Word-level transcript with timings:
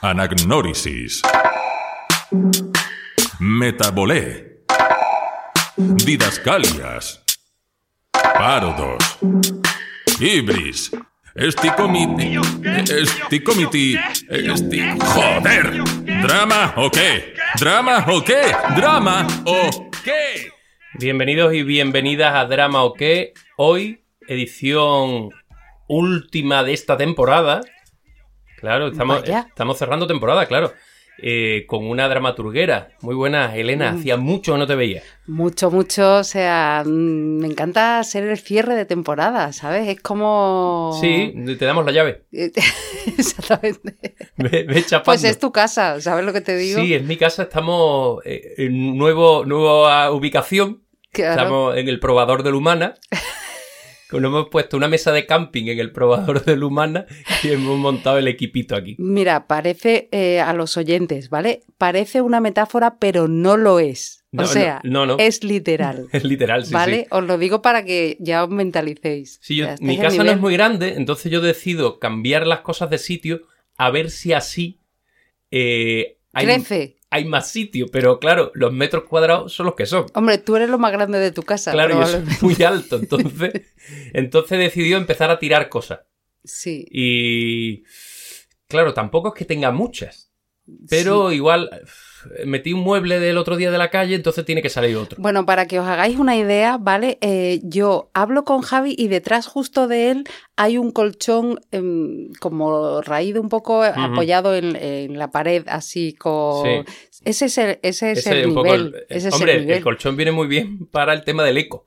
Anagnórisis. 0.00 1.22
Metabolé. 3.38 4.64
Didascalias. 5.76 7.22
Parodos. 8.12 9.18
Ibris. 10.18 10.90
Esticomiti. 11.34 12.36
Esticomiti. 12.90 13.96
Esti... 14.28 14.80
¡Joder! 15.00 15.84
¿Drama 16.22 16.74
o 16.76 16.90
qué? 16.90 17.34
¿Drama 17.60 18.04
o 18.08 18.24
qué? 18.24 18.52
¿Drama 18.74 19.26
o 19.44 19.90
qué? 20.02 20.50
Bienvenidos 20.94 21.54
y 21.54 21.62
bienvenidas 21.62 22.34
a 22.34 22.46
Drama 22.46 22.82
o 22.82 22.94
qué. 22.94 23.32
Hoy, 23.56 24.02
edición 24.26 25.30
última 25.86 26.64
de 26.64 26.72
esta 26.72 26.96
temporada. 26.96 27.60
Claro, 28.62 28.86
estamos, 28.86 29.22
Vaya. 29.22 29.46
estamos 29.48 29.76
cerrando 29.76 30.06
temporada, 30.06 30.46
claro. 30.46 30.72
Eh, 31.18 31.64
con 31.66 31.84
una 31.84 32.08
dramaturguera. 32.08 32.90
Muy 33.00 33.16
buena, 33.16 33.54
Elena. 33.56 33.90
Mm. 33.90 33.98
Hacía 33.98 34.16
mucho 34.16 34.52
que 34.52 34.58
no 34.58 34.66
te 34.68 34.76
veía. 34.76 35.02
Mucho, 35.26 35.68
mucho, 35.68 36.18
o 36.18 36.24
sea, 36.24 36.84
mm, 36.86 37.38
me 37.38 37.48
encanta 37.48 38.02
ser 38.04 38.22
el 38.22 38.38
cierre 38.38 38.76
de 38.76 38.84
temporada, 38.84 39.52
¿sabes? 39.52 39.88
Es 39.88 40.00
como... 40.00 40.96
Sí, 41.00 41.34
te 41.58 41.64
damos 41.64 41.84
la 41.84 41.90
llave. 41.90 42.22
Exactamente. 42.32 44.14
Ve, 44.36 44.62
ve. 44.62 44.84
Pues 45.04 45.24
es 45.24 45.40
tu 45.40 45.50
casa, 45.50 46.00
¿sabes 46.00 46.24
lo 46.24 46.32
que 46.32 46.40
te 46.40 46.56
digo? 46.56 46.80
Sí, 46.80 46.94
en 46.94 47.08
mi 47.08 47.16
casa 47.16 47.42
estamos 47.42 48.24
eh, 48.24 48.54
en 48.58 48.96
nuevo, 48.96 49.44
nueva 49.44 50.12
ubicación. 50.12 50.82
Claro. 51.10 51.32
Estamos 51.32 51.76
en 51.78 51.88
el 51.88 51.98
probador 51.98 52.44
del 52.44 52.54
Humana. 52.54 52.94
Nos 54.20 54.28
hemos 54.30 54.48
puesto 54.50 54.76
una 54.76 54.88
mesa 54.88 55.12
de 55.12 55.26
camping 55.26 55.66
en 55.66 55.78
el 55.78 55.92
probador 55.92 56.44
del 56.44 56.62
Humana 56.64 57.06
y 57.42 57.48
hemos 57.50 57.78
montado 57.78 58.18
el 58.18 58.28
equipito 58.28 58.74
aquí. 58.76 58.96
Mira, 58.98 59.46
parece 59.46 60.08
eh, 60.12 60.40
a 60.40 60.52
los 60.52 60.76
oyentes, 60.76 61.30
¿vale? 61.30 61.62
Parece 61.78 62.20
una 62.20 62.40
metáfora, 62.40 62.98
pero 62.98 63.28
no 63.28 63.56
lo 63.56 63.78
es. 63.80 64.24
No, 64.32 64.44
o 64.44 64.46
sea, 64.46 64.80
no, 64.84 65.04
no, 65.04 65.16
es 65.18 65.44
literal. 65.44 66.06
Es 66.12 66.24
literal, 66.24 66.64
sí, 66.64 66.72
¿Vale? 66.72 67.00
sí. 67.02 67.06
Os 67.10 67.22
lo 67.24 67.36
digo 67.36 67.60
para 67.60 67.84
que 67.84 68.16
ya 68.18 68.44
os 68.44 68.50
mentalicéis. 68.50 69.38
Sí, 69.42 69.56
yo- 69.56 69.64
O 69.64 69.66
sea, 69.66 69.74
estáis 69.74 69.88
mi 69.88 69.98
casa 69.98 70.24
no 70.24 70.30
es 70.30 70.40
muy 70.40 70.54
grande, 70.54 70.94
entonces 70.96 71.30
yo 71.30 71.40
decido 71.42 71.98
cambiar 71.98 72.46
las 72.46 72.60
cosas 72.60 72.88
de 72.88 72.96
sitio 72.98 73.42
a 73.76 73.90
ver 73.90 74.10
si 74.10 74.32
así 74.32 74.80
eh, 75.50 76.18
hay, 76.32 76.46
Crece. 76.46 76.96
Hay 77.12 77.26
más 77.26 77.50
sitio. 77.50 77.86
Pero 77.92 78.18
claro, 78.18 78.50
los 78.54 78.72
metros 78.72 79.04
cuadrados 79.04 79.52
son 79.52 79.66
los 79.66 79.74
que 79.74 79.86
son. 79.86 80.06
Hombre, 80.14 80.38
tú 80.38 80.56
eres 80.56 80.70
lo 80.70 80.78
más 80.78 80.92
grande 80.92 81.18
de 81.18 81.30
tu 81.30 81.42
casa. 81.42 81.70
Claro, 81.70 82.00
yo 82.00 82.06
soy 82.06 82.24
muy 82.40 82.62
alto, 82.64 82.96
entonces, 82.96 83.52
entonces 84.14 84.58
decidió 84.58 84.96
empezar 84.96 85.30
a 85.30 85.38
tirar 85.38 85.68
cosas. 85.68 86.00
Sí. 86.42 86.86
Y 86.90 87.84
claro, 88.66 88.94
tampoco 88.94 89.28
es 89.28 89.34
que 89.34 89.44
tenga 89.44 89.70
muchas, 89.70 90.32
pero 90.88 91.30
igual 91.30 91.70
metí 92.44 92.72
un 92.72 92.80
mueble 92.80 93.18
del 93.20 93.38
otro 93.38 93.56
día 93.56 93.70
de 93.70 93.78
la 93.78 93.90
calle, 93.90 94.14
entonces 94.14 94.44
tiene 94.44 94.62
que 94.62 94.68
salir 94.70 94.96
otro. 94.96 95.20
Bueno, 95.20 95.44
para 95.46 95.66
que 95.66 95.78
os 95.80 95.86
hagáis 95.86 96.18
una 96.18 96.36
idea, 96.36 96.78
¿vale? 96.78 97.18
Eh, 97.20 97.60
yo 97.64 98.10
hablo 98.14 98.44
con 98.44 98.62
Javi 98.62 98.94
y 98.98 99.08
detrás 99.08 99.46
justo 99.46 99.88
de 99.88 100.10
él 100.10 100.24
hay 100.56 100.78
un 100.78 100.90
colchón 100.92 101.60
em, 101.70 102.32
como 102.40 103.00
raído 103.02 103.40
un 103.40 103.48
poco 103.48 103.82
apoyado 103.82 104.54
en, 104.54 104.76
en 104.76 105.18
la 105.18 105.30
pared, 105.30 105.64
así 105.68 106.12
con... 106.14 106.64
Sí. 106.64 106.92
Ese 107.24 107.44
es 107.46 107.58
el, 107.58 107.78
ese 107.82 108.12
es 108.12 108.18
Ese 108.18 108.40
el 108.42 108.48
nivel. 108.54 108.80
el- 108.80 108.94
ese 109.08 109.28
es 109.28 109.34
hombre, 109.34 109.52
el 109.54 109.60
el, 109.60 109.66
nivel. 109.66 109.82
colchón 109.84 110.16
viene 110.16 110.32
muy 110.32 110.48
bien 110.48 110.86
para 110.86 111.12
el 111.12 111.22
tema 111.22 111.44
del 111.44 111.56
eco. 111.58 111.86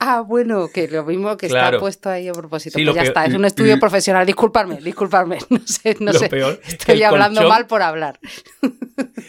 Ah, 0.00 0.20
bueno, 0.20 0.68
que 0.72 0.86
lo 0.88 1.04
mismo 1.04 1.36
que 1.36 1.48
Claro. 1.48 1.76
está 1.76 1.80
puesto 1.80 2.08
ahí 2.08 2.28
a 2.28 2.32
propósito. 2.32 2.78
Sí, 2.78 2.84
Pues 2.84 2.94
ya 2.94 3.02
peor- 3.02 3.08
está, 3.08 3.24
es 3.26 3.34
un 3.34 3.44
estudio 3.44 3.78
profesional. 3.80 4.24
Disculpadme, 4.26 4.76
disculpadme. 4.80 5.38
No 5.50 5.60
sé, 5.66 5.96
no 6.00 6.12
sé. 6.12 6.28
peor, 6.28 6.60
Estoy 6.66 7.02
hablando 7.02 7.40
colchón- 7.40 7.48
mal 7.48 7.66
por 7.66 7.82
hablar. 7.82 8.20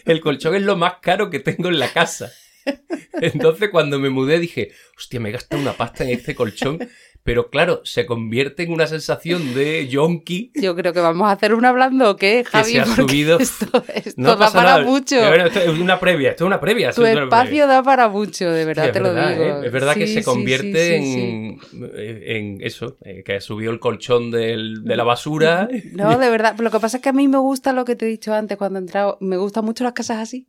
El 0.05 0.21
colchón 0.21 0.55
es 0.55 0.61
lo 0.61 0.75
más 0.77 0.95
caro 1.01 1.29
que 1.29 1.39
tengo 1.39 1.69
en 1.69 1.79
la 1.79 1.91
casa. 1.91 2.31
Entonces, 3.13 3.69
cuando 3.69 3.99
me 3.99 4.09
mudé, 4.09 4.39
dije, 4.39 4.71
hostia, 4.97 5.19
me 5.19 5.29
he 5.29 5.31
gastado 5.31 5.61
una 5.61 5.73
pasta 5.73 6.03
en 6.03 6.11
este 6.11 6.35
colchón. 6.35 6.79
Pero 7.23 7.49
claro, 7.49 7.81
se 7.83 8.05
convierte 8.05 8.63
en 8.63 8.71
una 8.71 8.87
sensación 8.87 9.53
de 9.53 9.87
yonki. 9.87 10.51
Yo 10.55 10.75
creo 10.75 10.93
que 10.93 10.99
vamos 11.01 11.27
a 11.27 11.31
hacer 11.33 11.53
un 11.53 11.63
hablando, 11.65 12.09
¿o 12.11 12.15
qué, 12.15 12.43
Javi? 12.43 12.71
se 12.71 12.79
ha 12.79 12.85
Porque 12.85 13.01
subido. 13.01 13.37
Esto, 13.39 13.83
esto 13.93 14.13
No 14.15 14.29
da 14.29 14.37
pasa 14.39 14.53
para 14.57 14.71
nada. 14.79 14.83
mucho. 14.85 15.15
Bueno, 15.27 15.45
esto 15.45 15.59
es 15.59 15.79
una 15.79 15.99
previa, 15.99 16.29
esto 16.31 16.45
es 16.45 16.47
una 16.47 16.59
previa. 16.59 16.91
Tu 16.91 17.05
espacio 17.05 17.29
previa. 17.49 17.67
da 17.67 17.83
para 17.83 18.07
mucho, 18.09 18.49
de 18.49 18.65
verdad 18.65 18.85
Sí, 18.87 18.91
te 18.93 18.99
lo 19.01 19.13
digo. 19.13 19.43
¿eh? 19.43 19.61
Es 19.65 19.71
verdad 19.71 19.93
que 19.95 20.07
se 20.07 20.23
convierte 20.23 20.97
sí, 21.01 21.19
en, 21.19 21.59
en 21.73 22.57
eso, 22.61 22.97
eh, 23.03 23.21
que 23.23 23.41
subió 23.41 23.69
el 23.71 23.79
colchón 23.79 24.31
del- 24.31 24.83
de 24.83 24.95
la 24.95 25.03
basura. 25.03 25.67
No, 25.91 26.17
de 26.17 26.29
verdad. 26.29 26.55
Lo 26.57 26.71
que 26.71 26.79
pasa 26.79 26.97
es 26.97 27.03
que 27.03 27.09
a 27.09 27.13
mí 27.13 27.27
me 27.27 27.37
gusta 27.37 27.73
lo 27.73 27.85
que 27.85 27.95
te 27.95 28.05
he 28.05 28.09
dicho 28.09 28.33
antes 28.33 28.57
cuando 28.57 28.79
he 28.79 28.81
entrado. 28.81 29.17
Me 29.21 29.37
gustan 29.37 29.65
mucho 29.65 29.83
las 29.83 29.93
casas 29.93 30.17
así. 30.17 30.47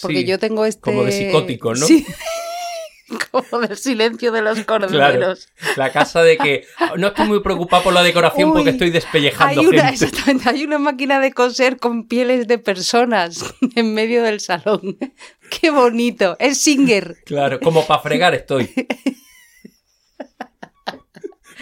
Porque 0.00 0.24
yo 0.24 0.38
tengo 0.38 0.64
este. 0.64 0.80
Como 0.80 1.04
de 1.04 1.12
psicótico, 1.12 1.74
¿no? 1.74 1.86
Sí. 1.86 2.06
como 3.30 3.60
del 3.60 3.76
silencio 3.76 4.32
de 4.32 4.42
los 4.42 4.60
Claro, 4.60 4.88
corderos. 4.88 5.48
la 5.76 5.92
casa 5.92 6.22
de 6.22 6.36
que 6.38 6.64
"Oh, 6.92 6.96
no 6.96 7.08
estoy 7.08 7.26
muy 7.28 7.40
preocupado 7.40 7.82
por 7.84 7.92
la 7.92 8.02
decoración 8.02 8.50
Uy, 8.50 8.54
porque 8.56 8.70
estoy 8.70 8.90
despellejando 8.90 9.60
Hay 9.60 9.66
una, 9.66 9.88
gente. 9.90 10.04
exactamente, 10.06 10.48
hay 10.48 10.64
una 10.64 10.78
máquina 10.78 11.20
de 11.20 11.32
coser 11.32 11.76
con 11.78 12.06
pieles 12.08 12.48
de 12.48 12.58
personas 12.58 13.44
en 13.74 13.94
medio 13.94 14.22
del 14.22 14.40
salón. 14.40 14.96
Qué 15.60 15.70
bonito. 15.70 16.36
Es 16.40 16.58
Singer. 16.62 17.16
Claro, 17.26 17.60
como 17.60 17.86
para 17.86 18.00
fregar 18.02 18.34
estoy. 18.34 18.70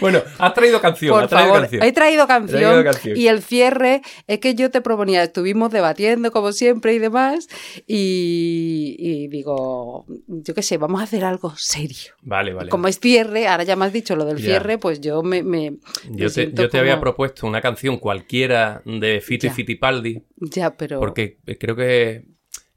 Bueno, 0.03 0.21
has 0.37 0.53
traído 0.53 0.79
canción, 0.81 1.11
Por 1.13 1.23
has 1.23 1.29
traído 1.29 1.47
favor, 1.47 1.61
canción. 1.61 1.83
he 1.83 1.91
traído 1.93 2.27
canción, 2.27 2.59
He 2.59 2.63
traído 2.65 2.83
canción. 2.83 3.17
y 3.17 3.27
el 3.27 3.41
cierre 3.41 4.01
es 4.27 4.39
que 4.39 4.53
yo 4.53 4.69
te 4.69 4.81
proponía, 4.81 5.23
estuvimos 5.23 5.71
debatiendo 5.71 6.31
como 6.31 6.51
siempre 6.51 6.93
y 6.93 6.99
demás, 6.99 7.47
y, 7.87 8.95
y 8.99 9.27
digo, 9.29 10.05
yo 10.27 10.53
qué 10.53 10.61
sé, 10.61 10.77
vamos 10.77 10.99
a 11.01 11.05
hacer 11.05 11.23
algo 11.25 11.53
serio. 11.55 12.13
Vale, 12.21 12.53
vale. 12.53 12.69
Como 12.69 12.87
es 12.87 12.99
cierre, 12.99 13.47
ahora 13.47 13.63
ya 13.63 13.75
me 13.75 13.85
has 13.85 13.93
dicho 13.93 14.15
lo 14.15 14.25
del 14.25 14.37
Ya. 14.37 14.43
cierre, 14.45 14.77
pues 14.77 14.99
yo 14.99 15.23
me... 15.23 15.41
me- 15.41 15.71
me 15.71 15.77
Yo 16.09 16.27
te, 16.27 16.33
siento 16.33 16.63
yo 16.63 16.69
te 16.69 16.79
había 16.79 16.99
propuesto 16.99 17.47
una 17.47 17.61
canción 17.61 17.97
cualquiera 17.97 18.81
de 18.85 19.21
Fito 19.21 19.45
y 19.45 19.49
Ya. 19.49 19.55
Fitipaldi, 19.55 20.23
Ya, 20.37 20.75
pero... 20.75 20.99
porque 20.99 21.37
creo 21.59 21.75
que 21.75 22.25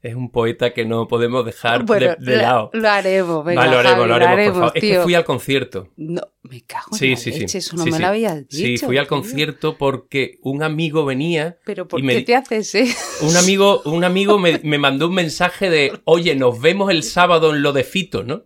es 0.01 0.15
un 0.15 0.31
poeta 0.31 0.73
que 0.73 0.85
no 0.85 1.07
podemos 1.07 1.43
dejar 1.45 1.83
Bueno, 1.83 2.15
de, 2.19 2.25
de 2.31 2.35
lo- 2.37 2.41
lado. 2.41 2.69
Lo 2.73 2.87
haremos, 2.89 3.43
venga, 3.43 3.61
Vale, 3.61 3.71
lo 3.73 3.77
haremos, 3.79 3.97
Javi, 3.97 4.07
lo 4.07 4.15
haremos, 4.15 4.45
por 4.45 4.53
favor. 4.59 4.71
Es 4.77 4.81
que 4.81 4.99
fui 5.01 5.15
al 5.15 5.25
concierto. 5.25 5.89
No, 5.97 6.21
me 6.43 6.61
cago 6.65 6.85
en 6.93 6.97
Sí, 6.97 7.09
la 7.11 7.15
sí, 7.17 7.31
sí. 7.33 7.39
leche, 7.39 7.57
eso 7.57 7.75
no 7.77 7.83
Sí, 7.83 7.89
me 7.91 7.97
sí. 7.97 8.01
lo 8.03 8.07
habías 8.09 8.37
dicho. 8.47 8.57
Sí, 8.57 8.77
fui 8.77 8.97
al 8.97 9.05
tío. 9.05 9.09
concierto 9.09 9.77
porque 9.77 10.37
un 10.43 10.61
amigo 10.63 11.03
venía. 11.05 11.57
Pero 11.65 11.87
¿por 11.87 11.99
y 11.99 12.03
me 12.03 12.13
qué 12.13 12.19
di- 12.19 12.25
te 12.25 12.35
haces, 12.35 12.75
eh? 12.75 12.87
Un 13.21 13.35
amigo, 13.37 13.81
un 13.85 14.03
amigo 14.03 14.37
me, 14.39 14.59
me 14.63 14.77
mandó 14.77 15.07
un 15.07 15.15
mensaje 15.15 15.69
de, 15.69 15.99
oye, 16.05 16.35
nos 16.35 16.61
vemos 16.61 16.91
el 16.91 17.01
sábado 17.03 17.53
en 17.53 17.63
lo 17.63 17.73
de 17.73 17.83
Fito, 17.83 18.23
¿no? 18.23 18.43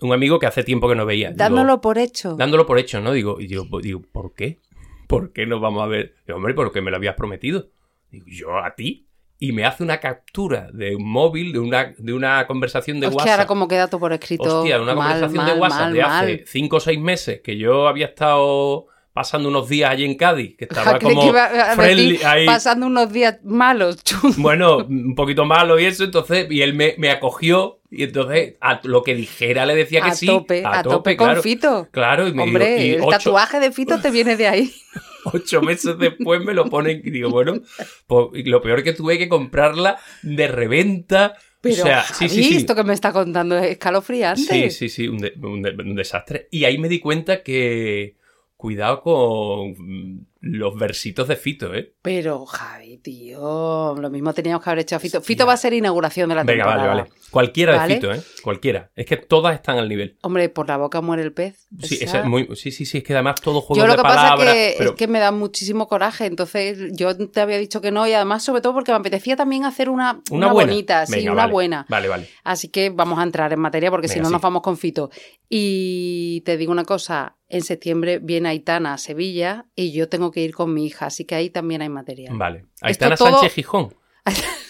Un 0.00 0.12
amigo 0.12 0.38
que 0.40 0.46
hace 0.46 0.64
tiempo 0.64 0.88
que 0.88 0.96
no 0.96 1.06
veía. 1.06 1.28
Digo, 1.28 1.38
Dándolo 1.38 1.80
por 1.80 1.98
hecho. 1.98 2.34
dándolo 2.34 2.66
por 2.66 2.78
hecho, 2.78 3.00
¿no? 3.00 3.12
Digo, 3.12 3.38
y 3.40 3.46
digo, 3.46 3.66
digo, 3.80 4.02
¿por 4.10 4.34
qué? 4.34 4.60
¿Por 5.06 5.32
qué 5.32 5.46
nos 5.46 5.60
vamos 5.60 5.82
a 5.82 5.86
ver? 5.86 6.14
Digo, 6.26 6.38
hombre, 6.38 6.54
porque 6.54 6.80
me 6.80 6.90
lo 6.90 6.96
habías 6.96 7.14
prometido. 7.14 7.70
Digo, 8.10 8.24
yo 8.26 8.56
a 8.58 8.74
ti. 8.74 9.06
Y 9.44 9.50
me 9.50 9.64
hace 9.64 9.82
una 9.82 9.98
captura 9.98 10.68
de 10.72 10.94
un 10.94 11.10
móvil, 11.10 11.52
de 11.52 11.58
una, 11.58 11.92
de 11.98 12.12
una 12.12 12.46
conversación 12.46 13.00
de 13.00 13.08
Hostia, 13.08 13.16
WhatsApp. 13.18 13.32
ahora 13.32 13.46
como 13.48 13.66
queda 13.66 13.88
todo 13.88 13.98
por 13.98 14.12
escrito. 14.12 14.60
Hostia, 14.60 14.80
una 14.80 14.94
mal, 14.94 15.14
conversación 15.14 15.44
mal, 15.44 15.54
de 15.54 15.60
WhatsApp 15.60 15.80
mal, 15.80 15.92
de 15.94 16.02
hace 16.02 16.44
cinco 16.46 16.76
o 16.76 16.80
seis 16.80 17.00
meses 17.00 17.40
que 17.42 17.56
yo 17.56 17.88
había 17.88 18.06
estado 18.06 18.86
pasando 19.12 19.48
unos 19.48 19.68
días 19.68 19.90
allí 19.90 20.04
en 20.04 20.14
Cádiz, 20.14 20.56
que 20.56 20.64
estaba 20.70 20.96
Creí 20.96 21.14
como 21.16 21.22
que 21.22 21.28
iba 21.30 21.44
a 21.44 21.74
friendly 21.74 22.20
ahí. 22.24 22.46
pasando 22.46 22.86
unos 22.86 23.12
días 23.12 23.40
malos, 23.42 24.04
chum. 24.04 24.32
Bueno, 24.38 24.76
un 24.78 25.16
poquito 25.16 25.44
malo 25.44 25.76
y 25.80 25.86
eso, 25.86 26.04
entonces, 26.04 26.46
y 26.48 26.62
él 26.62 26.74
me, 26.74 26.94
me 26.98 27.10
acogió, 27.10 27.80
y 27.90 28.04
entonces 28.04 28.54
a 28.60 28.80
lo 28.84 29.02
que 29.02 29.16
dijera 29.16 29.66
le 29.66 29.74
decía 29.74 30.02
que 30.02 30.10
a 30.10 30.14
sí. 30.14 30.26
tope, 30.26 30.62
a, 30.64 30.84
tope, 30.84 31.16
con 31.16 31.26
claro. 31.26 31.42
Fito. 31.42 31.88
Claro, 31.90 32.28
y 32.28 32.32
me 32.32 32.44
Hombre, 32.44 32.76
digo, 32.76 32.84
y 32.86 32.90
el 32.90 33.02
ocho, 33.02 33.10
tatuaje 33.10 33.58
de 33.58 33.72
Fito 33.72 34.00
te 34.00 34.12
viene 34.12 34.36
de 34.36 34.46
ahí. 34.46 34.72
ocho 35.24 35.60
meses 35.62 35.96
después 35.98 36.42
me 36.44 36.54
lo 36.54 36.66
ponen 36.70 37.00
y 37.04 37.10
digo, 37.10 37.30
bueno, 37.30 37.60
pues, 38.06 38.46
lo 38.46 38.60
peor 38.62 38.82
que 38.82 38.92
tuve 38.92 39.18
que 39.18 39.28
comprarla 39.28 39.98
de 40.22 40.48
reventa. 40.48 41.34
Pero, 41.60 41.82
o 41.84 41.86
sea, 41.86 42.02
sí, 42.02 42.28
sí, 42.28 42.56
esto 42.56 42.74
que 42.74 42.82
me 42.82 42.92
está 42.92 43.12
contando 43.12 43.56
es 43.56 43.70
escalofriante. 43.70 44.42
Sí, 44.42 44.70
sí, 44.70 44.88
sí, 44.88 45.08
un, 45.08 45.18
de- 45.18 45.32
un 45.40 45.62
de- 45.62 45.70
un 45.70 45.94
desastre. 45.94 46.48
Y 46.50 46.64
ahí 46.64 46.76
me 46.78 46.88
di 46.88 46.98
cuenta 46.98 47.42
que 47.44 48.16
cuidado 48.56 49.00
con 49.02 50.26
los 50.44 50.76
versitos 50.76 51.28
de 51.28 51.36
Fito, 51.36 51.72
¿eh? 51.72 51.94
Pero, 52.02 52.44
Javi, 52.46 52.98
tío, 52.98 53.94
lo 53.96 54.10
mismo 54.10 54.34
teníamos 54.34 54.62
que 54.64 54.70
haber 54.70 54.82
hecho 54.82 54.96
a 54.96 54.98
Fito. 54.98 55.20
Fito 55.22 55.46
va 55.46 55.52
a 55.52 55.56
ser 55.56 55.72
inauguración 55.72 56.28
de 56.30 56.34
la 56.34 56.42
Venga, 56.42 56.64
temporada. 56.64 56.88
vale, 56.88 57.02
vale. 57.02 57.12
Cualquiera 57.30 57.76
¿Vale? 57.76 57.94
de 57.94 58.00
Fito, 58.00 58.12
¿eh? 58.12 58.20
Cualquiera. 58.42 58.90
Es 58.96 59.06
que 59.06 59.16
todas 59.16 59.54
están 59.54 59.78
al 59.78 59.88
nivel. 59.88 60.18
Hombre, 60.22 60.48
por 60.48 60.66
la 60.68 60.76
boca 60.76 61.00
muere 61.00 61.22
el 61.22 61.32
pez. 61.32 61.68
Sí, 61.80 61.94
Esa- 61.94 62.04
esa 62.04 62.18
es 62.20 62.24
muy, 62.26 62.48
sí, 62.56 62.72
sí, 62.72 62.84
sí, 62.84 62.98
es 62.98 63.04
que 63.04 63.14
además 63.14 63.40
todo 63.40 63.60
juego 63.60 63.80
Yo 63.80 63.86
lo 63.86 63.92
de 63.92 63.96
que 63.98 64.02
pasa 64.02 64.16
palabras. 64.30 64.52
que 64.52 64.74
pero- 64.78 64.90
es 64.90 64.96
que 64.96 65.06
me 65.06 65.20
da 65.20 65.30
muchísimo 65.30 65.86
coraje, 65.86 66.26
entonces 66.26 66.90
yo 66.92 67.16
te 67.30 67.40
había 67.40 67.56
dicho 67.58 67.80
que 67.80 67.92
no 67.92 68.06
y 68.08 68.12
además 68.12 68.42
sobre 68.42 68.60
todo 68.62 68.74
porque 68.74 68.90
me 68.92 68.98
apetecía 68.98 69.36
también 69.36 69.64
hacer 69.64 69.88
una, 69.88 70.20
Una, 70.30 70.48
una 70.48 70.52
bonita, 70.52 71.06
sí, 71.06 71.12
Venga, 71.14 71.32
una 71.32 71.42
vale. 71.42 71.52
buena. 71.52 71.86
Vale, 71.88 72.08
vale. 72.08 72.28
Así 72.42 72.68
que 72.68 72.90
vamos 72.90 73.18
a 73.18 73.22
entrar 73.22 73.52
en 73.52 73.60
materia 73.60 73.90
porque 73.90 74.08
si 74.08 74.18
no 74.18 74.26
sí. 74.26 74.32
nos 74.32 74.42
vamos 74.42 74.60
con 74.60 74.76
Fito. 74.76 75.08
Y 75.48 76.40
te 76.44 76.56
digo 76.56 76.72
una 76.72 76.84
cosa, 76.84 77.36
en 77.52 77.62
septiembre 77.62 78.18
viene 78.18 78.48
Aitana 78.48 78.94
a 78.94 78.98
Sevilla 78.98 79.66
y 79.76 79.92
yo 79.92 80.08
tengo 80.08 80.30
que 80.32 80.40
ir 80.40 80.54
con 80.54 80.72
mi 80.74 80.86
hija, 80.86 81.06
así 81.06 81.24
que 81.24 81.34
ahí 81.36 81.50
también 81.50 81.82
hay 81.82 81.88
material. 81.90 82.36
Vale. 82.36 82.64
Aitana 82.80 83.16
todo- 83.16 83.30
Sánchez 83.30 83.54
Gijón. 83.54 83.94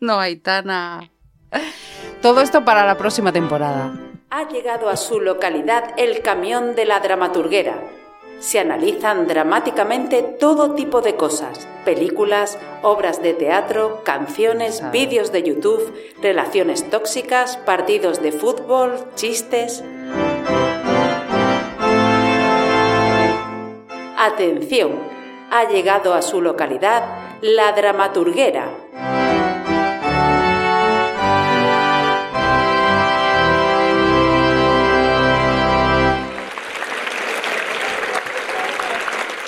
No, 0.00 0.20
Aitana. 0.20 1.10
Todo 2.22 2.40
esto 2.40 2.64
para 2.64 2.86
la 2.86 2.96
próxima 2.96 3.32
temporada. 3.32 3.98
Ha 4.30 4.48
llegado 4.48 4.88
a 4.88 4.96
su 4.96 5.20
localidad 5.20 5.92
el 5.96 6.22
camión 6.22 6.74
de 6.76 6.84
la 6.84 7.00
dramaturguera. 7.00 7.82
Se 8.38 8.60
analizan 8.60 9.26
dramáticamente 9.26 10.22
todo 10.22 10.74
tipo 10.76 11.00
de 11.00 11.16
cosas, 11.16 11.66
películas, 11.84 12.56
obras 12.82 13.20
de 13.22 13.34
teatro, 13.34 14.02
canciones, 14.04 14.80
Ah. 14.82 14.90
vídeos 14.90 15.32
de 15.32 15.42
YouTube, 15.42 15.92
relaciones 16.22 16.88
tóxicas, 16.88 17.56
partidos 17.56 18.22
de 18.22 18.30
fútbol, 18.30 18.92
chistes. 19.16 19.82
Atención, 24.20 24.98
ha 25.48 25.68
llegado 25.68 26.12
a 26.12 26.22
su 26.22 26.40
localidad 26.42 27.38
la 27.40 27.70
dramaturguera. 27.70 28.68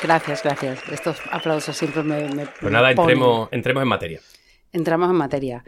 Gracias, 0.05 0.43
gracias. 0.44 0.88
Estos 0.88 1.19
aplausos 1.32 1.76
siempre 1.76 2.05
me... 2.05 2.32
me 2.32 2.46
Pues 2.46 2.72
nada, 2.72 2.88
me 2.88 2.94
ponen. 2.94 3.11
entremos, 3.11 3.49
entremos 3.50 3.82
en 3.82 3.88
materia. 3.88 4.20
Entramos 4.72 5.11
en 5.11 5.17
materia. 5.17 5.64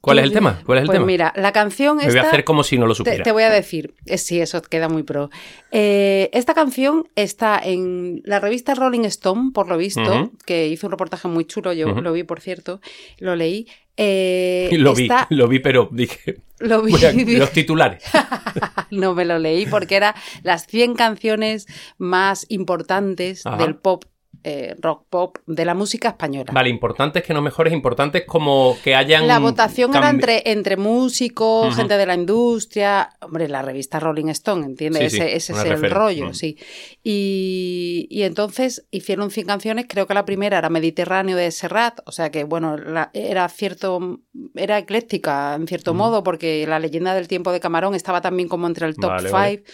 ¿Cuál 0.00 0.18
es 0.18 0.24
el 0.24 0.32
tema? 0.32 0.52
dime. 0.52 0.64
¿Cuál 0.64 0.78
es 0.78 0.82
el 0.82 0.86
pues 0.86 0.96
tema? 0.96 1.06
mira, 1.06 1.32
la 1.36 1.52
canción 1.52 1.96
Me 1.96 2.06
voy 2.06 2.18
a 2.18 2.22
hacer 2.22 2.44
como 2.44 2.62
si 2.62 2.78
no 2.78 2.86
lo 2.86 2.94
supiera. 2.94 3.22
te 3.22 3.32
voy 3.32 3.44
a 3.44 3.50
decir, 3.50 3.94
eh, 4.06 4.18
sí, 4.18 4.40
eso 4.40 4.60
queda 4.62 4.88
muy 4.88 5.02
pro. 5.02 5.30
Eh, 5.70 6.30
esta 6.32 6.54
canción 6.54 7.08
está 7.14 7.58
en 7.62 8.20
la 8.24 8.40
revista 8.40 8.74
Rolling 8.74 9.04
Stone, 9.04 9.52
por 9.52 9.68
lo 9.68 9.76
visto, 9.76 10.32
que 10.44 10.68
hizo 10.68 10.86
un 10.86 10.90
reportaje 10.92 11.28
muy 11.28 11.44
chulo, 11.44 11.72
yo 11.72 11.88
lo 11.88 12.12
vi, 12.12 12.24
por 12.24 12.40
cierto, 12.40 12.80
lo 13.18 13.36
leí. 13.36 13.66
Eh, 13.96 14.68
lo 14.78 14.94
vi, 14.94 15.08
lo 15.30 15.48
vi, 15.48 15.58
pero 15.58 15.88
dije. 15.90 16.36
lo 16.58 16.82
vi, 16.82 16.92
los 17.36 17.50
titulares. 17.50 18.04
no 18.90 19.14
me 19.14 19.24
lo 19.24 19.38
leí 19.38 19.66
porque 19.66 19.96
era 19.96 20.14
las 20.42 20.66
100 20.66 20.94
canciones 20.94 21.66
más 21.98 22.46
importantes 22.48 23.44
Ajá. 23.46 23.56
del 23.56 23.76
pop, 23.76 24.04
eh, 24.44 24.74
rock 24.80 25.04
pop, 25.10 25.38
de 25.46 25.64
la 25.64 25.74
música 25.74 26.08
española. 26.08 26.52
Vale, 26.52 26.68
importante 26.68 27.18
es 27.20 27.24
que 27.24 27.34
no 27.34 27.42
mejores, 27.42 27.72
importante 27.72 28.18
es 28.18 28.24
como 28.26 28.76
que 28.84 28.94
hayan. 28.94 29.26
La 29.26 29.38
votación 29.38 29.94
era 29.94 30.10
entre, 30.10 30.42
entre 30.50 30.76
músicos, 30.76 31.74
gente 31.76 31.96
de 31.96 32.06
la 32.06 32.14
industria, 32.14 33.10
hombre, 33.20 33.48
la 33.48 33.62
revista 33.62 33.98
Rolling 34.00 34.28
Stone, 34.28 34.64
¿entiendes? 34.66 35.12
Sí, 35.12 35.18
sí, 35.18 35.24
ese 35.26 35.52
es 35.52 35.64
el 35.64 35.90
rollo, 35.90 36.28
Mm. 36.30 36.34
sí. 36.34 36.56
Y, 37.02 38.06
y 38.10 38.22
entonces 38.22 38.86
hicieron 38.90 39.30
100 39.30 39.46
canciones, 39.46 39.86
creo 39.88 40.06
que 40.06 40.14
la 40.14 40.24
primera 40.24 40.58
era 40.58 40.68
Mediterráneo 40.68 41.36
de 41.36 41.50
Serrat, 41.50 42.00
o 42.06 42.12
sea 42.12 42.30
que, 42.30 42.44
bueno, 42.44 42.76
la- 42.76 43.10
era 43.14 43.48
cierto, 43.48 44.20
era 44.54 44.78
ecléctica 44.78 45.54
en 45.54 45.66
cierto 45.66 45.94
modo, 45.94 46.22
porque 46.22 46.66
la 46.66 46.78
leyenda 46.78 47.14
del 47.14 47.28
tiempo 47.28 47.50
de 47.52 47.60
Camarón 47.60 47.94
estaba 47.94 48.20
también 48.20 48.48
como 48.48 48.66
entre 48.66 48.86
el 48.86 48.94
top 48.96 49.10
Vale, 49.10 49.28
5. 49.28 49.32
vale. 49.32 49.64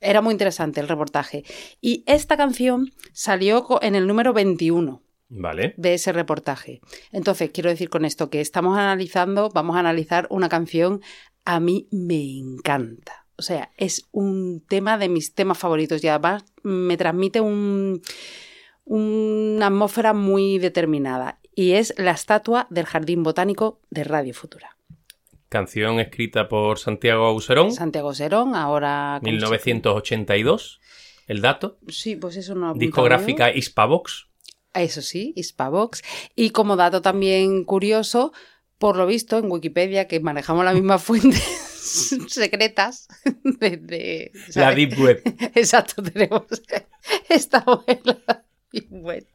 Era 0.00 0.20
muy 0.20 0.32
interesante 0.32 0.80
el 0.80 0.88
reportaje. 0.88 1.44
Y 1.80 2.04
esta 2.06 2.36
canción 2.36 2.92
salió 3.12 3.66
en 3.82 3.94
el 3.94 4.06
número 4.06 4.32
21 4.32 5.02
Vale. 5.28 5.74
de 5.76 5.94
ese 5.94 6.12
reportaje. 6.12 6.80
Entonces, 7.12 7.50
quiero 7.52 7.70
decir 7.70 7.90
con 7.90 8.04
esto 8.04 8.30
que 8.30 8.40
estamos 8.40 8.78
analizando, 8.78 9.50
vamos 9.50 9.76
a 9.76 9.80
analizar 9.80 10.26
una 10.30 10.48
canción 10.48 11.02
a 11.44 11.60
mí 11.60 11.88
me 11.90 12.38
encanta. 12.38 13.26
O 13.36 13.42
sea, 13.42 13.70
es 13.78 14.06
un 14.12 14.62
tema 14.68 14.98
de 14.98 15.08
mis 15.08 15.34
temas 15.34 15.58
favoritos 15.58 16.04
y 16.04 16.08
además 16.08 16.44
me 16.62 16.96
transmite 16.96 17.40
un, 17.40 18.02
una 18.84 19.68
atmósfera 19.68 20.12
muy 20.12 20.58
determinada. 20.58 21.40
Y 21.54 21.72
es 21.72 21.94
la 21.96 22.12
estatua 22.12 22.66
del 22.70 22.86
Jardín 22.86 23.22
Botánico 23.22 23.80
de 23.90 24.04
Radio 24.04 24.34
Futura. 24.34 24.76
Canción 25.50 26.00
escrita 26.00 26.48
por 26.48 26.78
Santiago 26.78 27.26
Auserón, 27.26 27.72
Santiago 27.72 28.14
Serón, 28.14 28.54
ahora... 28.54 29.18
¿cómo 29.20 29.30
se- 29.30 29.36
1982. 29.36 30.80
El 31.26 31.42
dato. 31.42 31.78
Sí, 31.88 32.16
pues 32.16 32.36
eso 32.36 32.54
no 32.54 32.68
lo. 32.68 32.78
Discográfica 32.78 33.52
Hispavox. 33.54 34.28
Eso 34.74 35.02
sí, 35.02 35.32
Hispavox. 35.36 36.02
Y 36.34 36.50
como 36.50 36.76
dato 36.76 37.02
también 37.02 37.64
curioso, 37.64 38.32
por 38.78 38.96
lo 38.96 39.06
visto 39.06 39.38
en 39.38 39.50
Wikipedia, 39.50 40.06
que 40.08 40.20
manejamos 40.20 40.64
las 40.64 40.74
mismas 40.74 41.02
fuentes 41.04 41.42
secretas 42.28 43.08
de... 43.42 43.76
de- 43.76 44.32
La. 44.54 44.72
Deep 44.72 44.98
Web. 44.98 45.22
Exacto, 45.56 46.02
tenemos 46.02 46.44
esta 47.28 47.64
Deep 48.72 48.86
Web. 48.90 49.26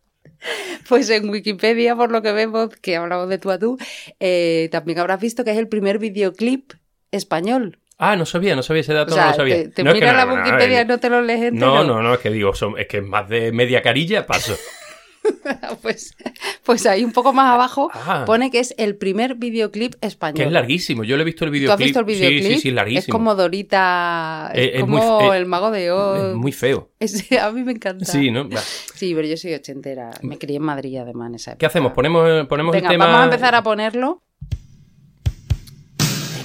Pues 0.89 1.09
en 1.09 1.30
Wikipedia, 1.30 1.95
por 1.95 2.12
lo 2.12 2.21
que 2.21 2.31
vemos, 2.31 2.69
que 2.81 2.95
hablamos 2.95 3.27
de 3.30 3.38
tú 3.38 3.51
a 3.51 3.57
tú, 3.59 3.77
eh, 4.19 4.69
también 4.71 5.00
habrás 5.00 5.19
visto 5.19 5.44
que 5.44 5.51
es 5.51 5.57
el 5.57 5.68
primer 5.68 5.97
videoclip 6.00 6.74
español. 7.12 7.80
Ah, 7.97 8.15
no 8.15 8.25
sabía, 8.25 8.56
no 8.56 8.62
sabía 8.63 8.81
ese 8.81 8.94
dato, 8.94 9.12
O 9.13 9.15
sea, 9.15 9.25
no 9.25 9.30
lo 9.31 9.36
sabía. 9.38 9.56
te, 9.63 9.69
te 9.69 9.83
No, 9.83 9.92
es 9.92 9.94
que 9.95 10.01
miras 10.01 10.13
no, 10.13 10.18
la 10.19 10.25
no, 10.25 10.36
no, 10.36 10.44
Wikipedia 10.44 10.80
eh, 10.81 10.83
y 10.83 10.88
no 10.88 11.00
te 11.00 11.09
lo 11.09 11.21
lees 11.21 11.42
entero. 11.44 11.65
No, 11.75 11.83
no, 11.83 12.01
no, 12.03 12.13
es 12.13 12.19
que 12.19 12.30
digo, 12.30 12.53
son- 12.53 12.77
es 12.77 12.88
que 12.88 13.01
más 13.01 13.27
de 13.30 13.51
media 13.51 13.81
carilla, 13.81 14.25
paso. 14.25 14.56
Pues, 15.81 16.16
pues 16.63 16.86
ahí 16.86 17.04
un 17.04 17.12
poco 17.12 17.31
más 17.33 17.54
abajo 17.54 17.89
Ah. 17.94 18.24
pone 18.25 18.50
que 18.51 18.60
es 18.60 18.74
el 18.77 18.95
primer 18.95 19.36
videoclip 19.36 19.95
español. 20.01 20.36
Que 20.38 20.44
es 20.44 20.51
larguísimo. 20.51 21.04
Yo 21.04 21.16
le 21.18 21.22
he 21.22 21.25
visto 21.25 21.45
el 21.45 21.50
¿Tú 21.51 21.54
videoclip. 21.54 21.74
has 21.74 21.80
visto 21.86 22.00
el 22.00 22.06
videoclip? 22.06 22.44
Sí, 22.44 22.54
sí, 22.56 22.60
sí, 22.62 22.68
es 22.69 22.74
larguísimo. 22.74 23.01
Es 23.01 23.07
como 23.12 23.36
Dorita, 23.36 24.51
es, 24.54 24.60
Eh, 24.60 24.72
es 24.75 24.81
como 24.81 25.19
muy 25.22 25.38
el 25.38 25.45
mago 25.45 25.72
de 25.72 25.92
Oz. 25.92 26.31
Es 26.31 26.36
muy 26.36 26.51
feo. 26.51 26.92
Es- 27.00 27.31
a 27.33 27.51
mí 27.51 27.63
me 27.63 27.74
encanta. 27.74 28.06
Sí, 28.06 28.31
¿no? 28.31 28.48
Sí, 28.95 29.13
pero 29.16 29.27
yo 29.27 29.38
soy 29.38 29.54
ochentera. 29.54 30.12
Me 30.22 30.38
crié 30.38 30.57
en 30.57 30.63
Madrid 30.63 30.98
además 30.98 31.30
en 31.30 31.36
esa 31.36 31.51
época. 31.51 31.59
¿Qué 31.59 31.66
hacemos? 31.68 31.92
¿Ponemos, 31.94 32.47
ponemos 32.47 32.73
Venga, 32.73 32.88
el 32.90 32.94
tema? 32.94 33.06
vamos 33.06 33.21
a 33.21 33.23
empezar 33.26 33.56
a 33.56 33.64
ponerlo. 33.64 34.21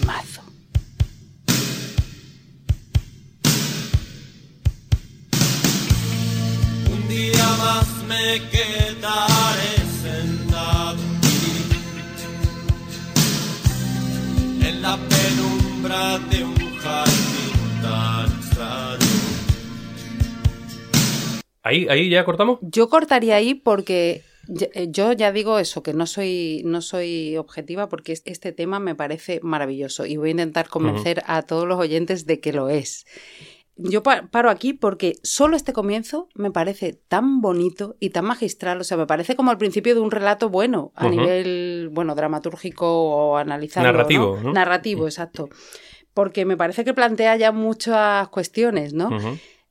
Temazo. 0.00 0.42
Un 6.92 7.08
día 7.08 7.46
más 7.58 7.86
me 8.10 8.26
quedaré 8.50 9.74
sentado 10.02 10.98
aquí, 11.16 11.48
en 14.68 14.76
la 14.82 14.96
penumbra 15.12 16.18
de 16.30 16.44
un 16.44 16.56
jardín 16.82 17.82
tan. 17.82 18.40
Ahí, 21.62 21.86
ahí 21.88 22.08
ya 22.08 22.24
cortamos. 22.24 22.58
Yo 22.62 22.88
cortaría 22.88 23.36
ahí 23.36 23.54
porque 23.54 24.22
eh, 24.74 24.88
yo 24.90 25.12
ya 25.12 25.30
digo 25.30 25.58
eso, 25.58 25.82
que 25.82 25.92
no 25.92 26.06
soy, 26.06 26.62
no 26.64 26.80
soy 26.80 27.36
objetiva 27.36 27.88
porque 27.88 28.12
es- 28.12 28.22
este 28.24 28.52
tema 28.52 28.80
me 28.80 28.94
parece 28.94 29.40
maravilloso 29.42 30.06
y 30.06 30.16
voy 30.16 30.28
a 30.28 30.32
intentar 30.32 30.68
convencer 30.68 31.22
a 31.26 31.42
todos 31.42 31.68
los 31.68 31.78
oyentes 31.78 32.24
de 32.26 32.40
que 32.40 32.52
lo 32.54 32.70
es. 32.70 33.04
Yo 33.82 34.02
pa- 34.02 34.28
paro 34.30 34.50
aquí 34.50 34.72
porque 34.72 35.14
solo 35.22 35.56
este 35.56 35.72
comienzo 35.72 36.28
me 36.34 36.50
parece 36.50 36.92
tan 37.08 37.40
bonito 37.40 37.96
y 38.00 38.10
tan 38.10 38.24
magistral, 38.26 38.80
o 38.80 38.84
sea, 38.84 38.96
me 38.96 39.06
parece 39.06 39.36
como 39.36 39.50
el 39.52 39.58
principio 39.58 39.94
de 39.94 40.00
un 40.00 40.10
relato 40.10 40.48
bueno 40.48 40.92
a 40.94 41.04
nivel, 41.16 41.88
bueno, 41.92 42.14
dramatúrgico 42.14 42.86
o 42.86 43.36
analizarlo. 43.36 43.90
Narrativo, 43.92 44.38
¿no? 44.42 44.52
Narrativo, 44.52 45.06
exacto. 45.06 45.48
Porque 46.14 46.44
me 46.44 46.56
parece 46.56 46.84
que 46.84 46.92
plantea 46.94 47.36
ya 47.36 47.52
muchas 47.52 48.28
cuestiones, 48.28 48.92
¿no? 48.94 49.10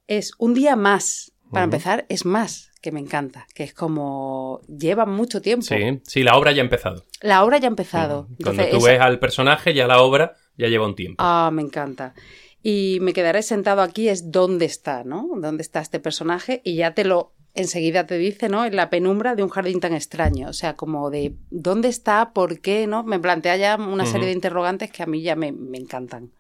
Es 0.08 0.32
un 0.38 0.54
día 0.54 0.76
más. 0.76 1.34
Para 1.52 1.64
empezar, 1.64 2.06
es 2.10 2.26
más, 2.26 2.70
que 2.80 2.92
me 2.92 3.00
encanta, 3.00 3.48
que 3.56 3.64
es 3.64 3.74
como 3.74 4.62
lleva 4.68 5.08
mucho 5.08 5.42
tiempo. 5.42 5.66
Sí, 5.66 5.76
sí, 6.04 6.22
la 6.22 6.38
obra 6.38 6.52
ya 6.52 6.62
ha 6.62 6.66
empezado. 6.66 7.06
La 7.22 7.44
obra 7.44 7.58
ya 7.58 7.66
ha 7.68 7.70
empezado. 7.70 8.28
Cuando 8.44 8.64
tú 8.70 8.78
esa- 8.78 8.92
ves 8.92 9.02
al 9.02 9.18
personaje, 9.18 9.74
ya 9.74 9.88
la 9.88 10.00
obra 10.02 10.36
ya 10.58 10.68
lleva 10.68 10.86
un 10.86 10.94
tiempo. 10.96 11.16
Ah, 11.18 11.50
me 11.52 11.64
encanta. 11.64 12.14
Y 12.62 13.00
me 13.02 13.14
quedaré 13.14 13.42
sentado 13.42 13.82
aquí, 13.82 14.10
es 14.10 14.32
dónde 14.32 14.66
está, 14.66 15.04
¿no? 15.04 15.30
¿Dónde 15.38 15.62
está 15.62 15.80
este 15.80 16.00
personaje? 16.00 16.62
Y 16.64 16.76
ya 16.76 16.94
te 16.94 17.06
lo, 17.06 17.34
enseguida 17.54 18.06
te 18.06 18.18
dice, 18.18 18.50
¿no? 18.50 18.66
En 18.66 18.76
la 18.76 18.90
penumbra 18.90 19.36
de 19.36 19.44
un 19.44 19.50
jardín 19.50 19.80
tan 19.80 19.94
extraño. 19.94 20.50
O 20.50 20.54
sea, 20.54 20.76
como 20.76 21.10
de 21.10 21.36
¿dónde 21.50 21.88
está? 21.88 22.34
¿Por 22.34 22.60
qué? 22.60 22.88
¿No? 22.88 23.04
Me 23.04 23.20
plantea 23.20 23.56
ya 23.56 23.76
una 23.78 24.06
serie 24.06 24.28
de 24.28 24.34
interrogantes 24.34 24.92
que 24.92 25.04
a 25.04 25.06
mí 25.06 25.22
ya 25.22 25.36
me, 25.36 25.52
me 25.52 25.78
encantan. 25.78 26.32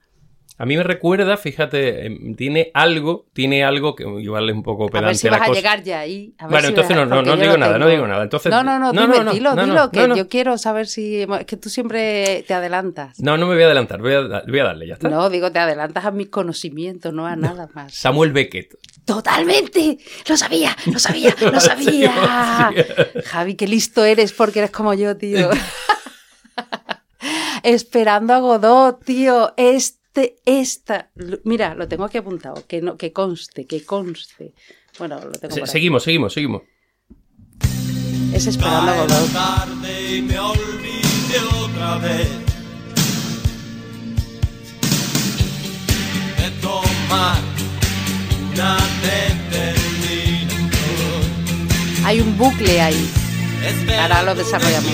A 0.58 0.66
mí 0.66 0.76
me 0.76 0.84
recuerda, 0.84 1.38
fíjate, 1.38 2.06
em, 2.06 2.36
tiene 2.36 2.70
algo, 2.74 3.28
tiene 3.32 3.64
algo 3.64 3.96
que 3.96 4.04
igual 4.04 4.50
es 4.50 4.56
un 4.56 4.64
poco 4.64 4.86
A 4.86 4.88
pedante 4.88 5.08
ver 5.08 5.16
si 5.16 5.30
la 5.30 5.38
vas 5.38 5.50
a 5.50 5.54
llegar 5.54 5.84
ya 5.84 6.00
ahí. 6.00 6.34
a 6.38 6.44
ver 6.48 6.52
Bueno, 6.52 6.68
si 6.68 6.70
entonces 6.74 6.98
no, 6.98 7.06
no, 7.06 7.22
no 7.22 7.38
digo 7.38 7.58
nada, 7.58 7.78
no 7.78 7.88
digo 7.88 8.06
nada. 8.08 8.24
Entonces, 8.24 8.52
No, 8.52 8.62
no, 8.62 8.78
no, 8.78 8.92
no, 8.92 9.02
dime, 9.02 9.18
no, 9.20 9.24
no, 9.24 9.32
dilo, 9.32 9.56
dilo, 9.56 9.68
no, 9.68 9.92
que 9.92 10.08
yo 10.18 10.28
quiero 10.28 10.58
saber 10.58 10.88
si... 10.88 11.22
Es 11.22 11.46
que 11.46 11.56
tú 11.56 11.70
siempre 11.70 12.44
te 12.46 12.54
adelantas. 12.54 13.20
No, 13.22 13.38
no 13.38 13.48
me 13.48 13.54
voy 13.54 13.64
a 13.64 13.68
adelantar, 13.68 14.02
voy 14.02 14.14
a, 14.14 14.44
voy 14.46 14.60
a 14.60 14.64
darle, 14.66 14.88
ya 14.88 14.96
está. 14.96 15.08
No, 15.08 15.30
digo, 15.30 15.50
te 15.52 15.60
adelantas 15.60 16.04
a 16.04 16.12
mis 16.12 16.28
conocimientos, 16.28 17.14
no 17.14 17.26
a 17.26 17.38
nada 17.38 17.70
más. 17.74 17.94
Samuel 17.94 18.34
Beckett. 18.34 18.76
¡Totalmente! 19.06 19.98
¡Lo 20.28 20.36
sabía! 20.36 20.76
¡Lo 20.92 21.00
sabía! 21.00 21.34
¡Lo 21.40 21.60
sabía! 21.62 22.74
Javi, 23.26 23.56
qué 23.56 23.68
listo 23.68 24.04
eres 24.04 24.34
porque 24.34 24.60
eres 24.60 24.72
como 24.72 24.94
yo, 24.94 25.16
tío. 25.16 25.50
Esperando 27.64 28.34
a 28.34 28.40
Godot, 28.40 29.04
tío. 29.04 29.54
Este, 30.14 30.38
esta. 30.46 31.12
Mira, 31.44 31.76
lo 31.76 31.88
tengo 31.88 32.04
aquí 32.04 32.18
apuntado. 32.18 32.66
Que, 32.68 32.82
no, 32.82 32.98
que 32.98 33.14
conste, 33.14 33.66
que 33.66 33.84
conste. 33.86 34.54
Bueno, 34.98 35.20
lo 35.24 35.32
tengo 35.32 35.54
Se- 35.54 35.68
seguimos, 35.68 36.04
seguimos, 36.04 36.34
seguimos. 36.34 36.64
Es 38.34 38.48
esperando 38.48 38.92
a 38.92 39.08
tarde 39.08 40.18
y 40.18 40.22
me 40.22 40.40
olvidé 40.40 41.40
otra 41.64 41.98
vez 41.98 42.28
de 46.38 46.52
tomar 46.62 47.38
una. 48.54 48.78
Hay 52.06 52.22
un 52.22 52.38
bucle 52.38 52.82
ahí. 52.82 53.10
Ahora 54.00 54.24
lo 54.24 54.34
desarrollamos. 54.36 54.92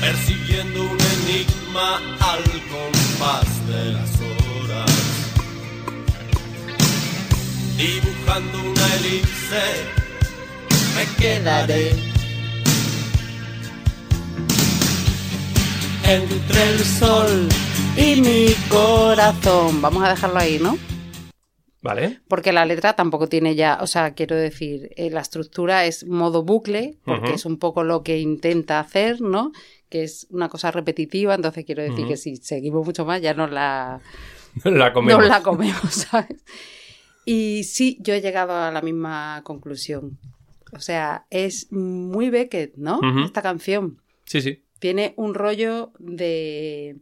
Persiguiendo 0.00 0.82
un 0.82 0.98
enigma 1.20 1.96
al 2.20 2.42
compás 2.72 3.68
de 3.68 3.92
las 3.92 4.10
horas, 4.20 4.90
dibujando 7.76 8.58
una 8.58 8.94
elipse 8.96 10.08
me 10.98 11.06
quedaré 11.16 11.92
Entre 16.04 16.70
el 16.70 16.78
sol 16.80 17.48
y 17.96 18.20
mi 18.20 18.54
corazón. 18.70 19.82
Vamos 19.82 20.02
a 20.02 20.08
dejarlo 20.08 20.38
ahí, 20.38 20.58
¿no? 20.58 20.78
¿Vale? 21.82 22.20
Porque 22.26 22.52
la 22.52 22.64
letra 22.64 22.94
tampoco 22.94 23.28
tiene 23.28 23.54
ya, 23.54 23.78
o 23.80 23.86
sea, 23.86 24.14
quiero 24.14 24.34
decir, 24.34 24.90
eh, 24.96 25.10
la 25.10 25.20
estructura 25.20 25.84
es 25.84 26.06
modo 26.06 26.42
bucle, 26.42 26.96
porque 27.04 27.34
es 27.34 27.44
un 27.44 27.58
poco 27.58 27.84
lo 27.84 28.02
que 28.02 28.18
intenta 28.18 28.80
hacer, 28.80 29.20
¿no? 29.20 29.52
Que 29.88 30.02
es 30.04 30.26
una 30.30 30.48
cosa 30.48 30.70
repetitiva, 30.70 31.34
entonces 31.34 31.64
quiero 31.64 31.82
decir 31.82 32.06
que 32.06 32.16
si 32.16 32.36
seguimos 32.36 32.84
mucho 32.84 33.04
más 33.04 33.20
ya 33.22 33.34
nos 33.34 33.50
la, 33.50 34.00
La 34.64 34.92
comemos. 34.92 35.20
nos 35.20 35.28
la 35.28 35.42
comemos, 35.42 35.92
¿sabes? 36.10 36.44
Y 37.24 37.64
sí, 37.64 37.98
yo 38.00 38.14
he 38.14 38.20
llegado 38.20 38.54
a 38.56 38.70
la 38.70 38.80
misma 38.82 39.42
conclusión. 39.44 40.18
O 40.72 40.80
sea, 40.80 41.26
es 41.30 41.72
muy 41.72 42.28
Beckett, 42.30 42.76
¿no? 42.76 43.00
Esta 43.24 43.40
canción 43.42 44.02
Sí, 44.24 44.42
sí. 44.42 44.62
tiene 44.78 45.14
un 45.16 45.34
rollo 45.34 45.92
de 45.98 46.96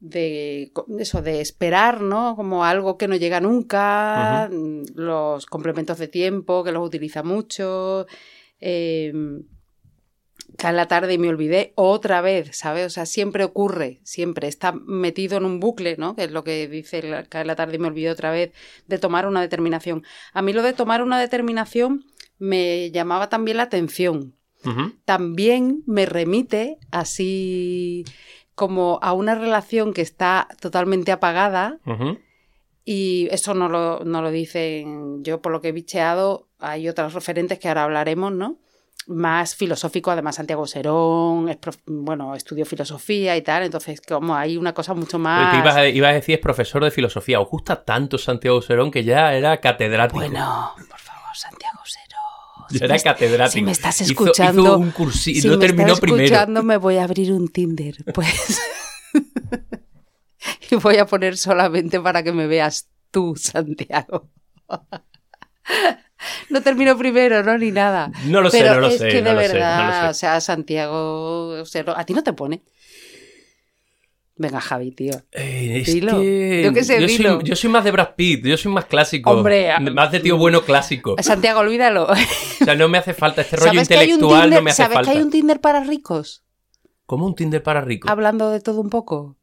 de 0.00 0.72
eso 0.98 1.20
de 1.20 1.42
esperar 1.42 2.00
no 2.00 2.34
como 2.36 2.64
algo 2.64 2.96
que 2.96 3.06
no 3.06 3.16
llega 3.16 3.38
nunca 3.40 4.48
los 4.94 5.44
complementos 5.44 5.98
de 5.98 6.08
tiempo 6.08 6.64
que 6.64 6.72
los 6.72 6.86
utiliza 6.86 7.22
mucho 7.22 8.06
eh, 8.60 9.12
cae 10.60 10.74
la 10.74 10.86
tarde 10.88 11.14
y 11.14 11.18
me 11.18 11.28
olvidé 11.30 11.72
otra 11.74 12.20
vez 12.20 12.50
sabes 12.54 12.84
o 12.86 12.90
sea 12.90 13.06
siempre 13.06 13.44
ocurre 13.44 14.00
siempre 14.04 14.46
está 14.46 14.72
metido 14.72 15.38
en 15.38 15.46
un 15.46 15.58
bucle 15.58 15.96
no 15.96 16.14
que 16.14 16.24
es 16.24 16.32
lo 16.32 16.44
que 16.44 16.68
dice 16.68 17.02
la- 17.02 17.24
cae 17.24 17.46
la 17.46 17.56
tarde 17.56 17.76
y 17.76 17.78
me 17.78 17.88
olvidé 17.88 18.10
otra 18.10 18.30
vez 18.30 18.52
de 18.86 18.98
tomar 18.98 19.26
una 19.26 19.40
determinación. 19.40 20.04
A 20.34 20.42
mí 20.42 20.52
lo 20.52 20.62
de 20.62 20.74
tomar 20.74 21.02
una 21.02 21.18
determinación 21.18 22.04
me 22.38 22.90
llamaba 22.90 23.28
también 23.30 23.56
la 23.56 23.62
atención. 23.64 24.34
También 25.06 25.82
me 25.86 26.04
remite 26.04 26.76
así 26.90 28.04
como 28.54 28.98
a 29.02 29.14
una 29.14 29.34
relación 29.34 29.94
que 29.94 30.02
está 30.02 30.46
totalmente 30.60 31.10
apagada 31.12 31.78
y 32.84 33.28
eso 33.30 33.54
no 33.54 33.68
lo, 33.68 34.04
no 34.04 34.20
lo 34.20 34.30
dicen. 34.30 35.22
Yo 35.24 35.40
por 35.40 35.52
lo 35.52 35.60
que 35.62 35.68
he 35.68 35.72
bicheado 35.72 36.48
hay 36.58 36.88
otros 36.88 37.14
referentes 37.14 37.58
que 37.58 37.68
ahora 37.68 37.84
hablaremos, 37.84 38.32
¿no? 38.32 38.58
Más 39.06 39.56
filosófico, 39.56 40.10
además 40.10 40.36
Santiago 40.36 40.66
Serón, 40.66 41.48
es 41.48 41.56
prof- 41.56 41.78
bueno, 41.86 42.34
estudió 42.36 42.64
filosofía 42.66 43.36
y 43.36 43.42
tal, 43.42 43.64
entonces 43.64 44.00
como 44.00 44.36
hay 44.36 44.56
una 44.56 44.72
cosa 44.74 44.94
mucho 44.94 45.18
más... 45.18 45.56
ibas, 45.58 45.74
a, 45.74 45.88
ibas 45.88 46.10
a 46.10 46.14
decir 46.14 46.34
es 46.36 46.40
profesor 46.40 46.84
de 46.84 46.90
filosofía. 46.90 47.40
Os 47.40 47.48
gusta 47.48 47.82
tanto 47.84 48.18
Santiago 48.18 48.60
Serón 48.62 48.90
que 48.90 49.02
ya 49.02 49.32
era 49.34 49.56
catedrático. 49.58 50.18
Bueno, 50.20 50.74
por 50.88 50.98
favor, 50.98 51.34
Santiago 51.34 51.78
Serón. 51.84 52.78
Ya 52.78 52.84
era 52.84 52.98
catedrático. 53.00 53.52
Si 53.52 53.62
me 53.62 53.72
estás 53.72 54.00
escuchando, 54.02 54.62
Hizo, 54.62 54.78
un 54.78 54.90
cursillo, 54.92 55.40
si 55.42 55.48
no 55.48 55.54
me 55.56 55.66
terminó 55.66 55.86
estás 55.88 56.00
primero. 56.00 56.24
escuchando, 56.24 56.62
me 56.62 56.76
voy 56.76 56.96
a 56.98 57.04
abrir 57.04 57.32
un 57.32 57.48
Tinder, 57.48 57.96
pues. 58.14 58.60
y 60.70 60.76
voy 60.76 60.98
a 60.98 61.06
poner 61.06 61.36
solamente 61.36 61.98
para 62.00 62.22
que 62.22 62.32
me 62.32 62.46
veas 62.46 62.88
tú, 63.10 63.34
Santiago. 63.34 64.28
no 66.50 66.62
termino 66.62 66.96
primero, 66.96 67.42
¿no? 67.42 67.56
Ni 67.58 67.70
nada. 67.70 68.10
No 68.26 68.40
lo 68.40 68.50
sé, 68.50 68.60
Pero 68.60 68.74
no 68.76 68.80
lo 68.82 68.86
es 68.88 68.98
sé, 68.98 69.08
que 69.08 69.22
de 69.22 69.28
sé, 69.28 69.32
no 69.32 69.36
verdad, 69.36 70.10
o 70.10 70.14
sea, 70.14 70.40
Santiago, 70.40 71.60
o 71.60 71.64
sea, 71.64 71.84
¿a 71.96 72.04
ti 72.04 72.14
no 72.14 72.22
te 72.22 72.32
pone? 72.32 72.62
Venga, 74.36 74.58
Javi, 74.60 74.90
tío. 74.92 75.12
Eh, 75.32 75.80
es 75.82 75.92
Dilo. 75.92 76.12
que 76.18 76.62
Yo 76.64 76.72
qué 76.72 76.82
sé, 76.82 76.98
yo, 76.98 77.06
dilo. 77.06 77.34
soy, 77.40 77.44
yo 77.50 77.56
soy 77.56 77.68
más 77.70 77.84
de 77.84 77.90
Brad 77.90 78.14
Pitt, 78.16 78.46
yo 78.46 78.56
soy 78.56 78.72
más 78.72 78.86
clásico. 78.86 79.30
Hombre, 79.30 79.68
más 79.92 80.10
de 80.12 80.20
tío 80.20 80.38
bueno 80.38 80.62
clásico. 80.62 81.16
Santiago, 81.22 81.60
olvídalo. 81.60 82.04
O 82.06 82.64
sea, 82.64 82.74
no 82.74 82.88
me 82.88 82.96
hace 82.96 83.12
falta 83.12 83.42
este 83.42 83.56
rollo 83.56 83.68
¿Sabes 83.72 83.82
intelectual, 83.90 84.42
Tinder, 84.44 84.58
no 84.60 84.62
me 84.64 84.70
hace 84.70 84.82
¿sabes 84.82 84.94
falta. 84.94 85.12
que 85.12 85.18
hay 85.18 85.22
un 85.22 85.30
Tinder 85.30 85.60
para 85.60 85.80
ricos? 85.84 86.42
¿Cómo 87.04 87.26
un 87.26 87.34
Tinder 87.34 87.62
para 87.62 87.82
ricos? 87.82 88.10
Hablando 88.10 88.50
de 88.50 88.60
todo 88.60 88.80
un 88.80 88.88
poco. 88.88 89.36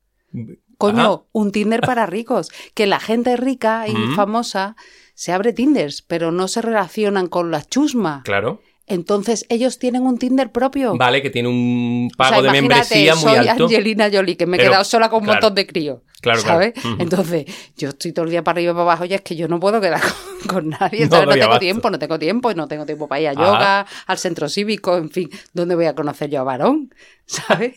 Coño, 0.79 1.01
Ajá. 1.13 1.21
un 1.31 1.51
Tinder 1.51 1.81
para 1.81 2.07
ricos. 2.07 2.49
Que 2.73 2.87
la 2.87 2.99
gente 2.99 3.37
rica 3.37 3.87
y 3.87 3.93
Mm. 3.93 4.15
famosa 4.15 4.75
se 5.17 5.31
abre 5.31 5.51
Tinders, 5.51 6.03
pero 6.03 6.31
no 6.31 6.47
se 6.47 6.61
relacionan 6.61 7.25
con 7.27 7.49
la 7.49 7.63
chusma. 7.63 8.21
Claro. 8.23 8.61
Entonces 8.85 9.45
ellos 9.49 9.79
tienen 9.79 10.03
un 10.03 10.17
Tinder 10.19 10.51
propio. 10.51 10.95
Vale, 10.95 11.23
que 11.23 11.31
tiene 11.31 11.49
un 11.49 12.09
O 12.13 12.15
pago 12.17 12.35
sea, 12.35 12.41
de 12.43 12.51
membresía 12.51 13.15
muy 13.15 13.23
soy 13.23 13.47
alto. 13.47 13.63
Angelina 13.65 14.09
Jolie, 14.13 14.37
que 14.37 14.45
me 14.45 14.55
he 14.55 14.59
Pero, 14.59 14.69
quedado 14.71 14.83
sola 14.85 15.09
con 15.09 15.19
un 15.21 15.25
claro, 15.25 15.41
montón 15.41 15.55
de 15.55 15.65
críos. 15.67 15.99
claro, 16.21 16.41
claro. 16.43 16.59
¿Sabes? 16.59 16.85
Ujú. 16.85 16.95
Entonces, 17.01 17.45
yo 17.75 17.89
estoy 17.89 18.13
todo 18.13 18.25
el 18.25 18.31
día 18.31 18.43
para 18.43 18.57
arriba 18.59 18.71
y 18.71 18.75
para 18.75 18.83
abajo 18.83 19.05
y 19.05 19.13
es 19.15 19.21
que 19.21 19.35
yo 19.35 19.47
no 19.49 19.59
puedo 19.59 19.81
quedar 19.81 19.99
con, 20.47 20.47
con 20.47 20.69
nadie. 20.69 21.03
No 21.05 21.09
¿sabes? 21.09 21.25
No, 21.27 21.33
tengo 21.33 21.45
abasto. 21.45 21.59
tiempo, 21.59 21.89
no 21.89 21.99
tengo 21.99 22.19
tiempo, 22.19 22.51
y 22.51 22.55
no 22.55 22.67
tengo 22.69 22.85
tiempo 22.85 23.07
para 23.09 23.19
ir 23.21 23.27
a 23.27 23.31
Ajá. 23.31 23.41
yoga, 23.45 23.85
al 24.05 24.17
centro 24.19 24.47
cívico, 24.47 24.95
en 24.95 25.09
fin. 25.09 25.29
¿Dónde 25.53 25.73
voy 25.75 25.85
a 25.87 25.95
conocer 25.95 26.29
yo 26.29 26.39
a 26.39 26.43
varón? 26.43 26.93
¿Sabes? 27.25 27.73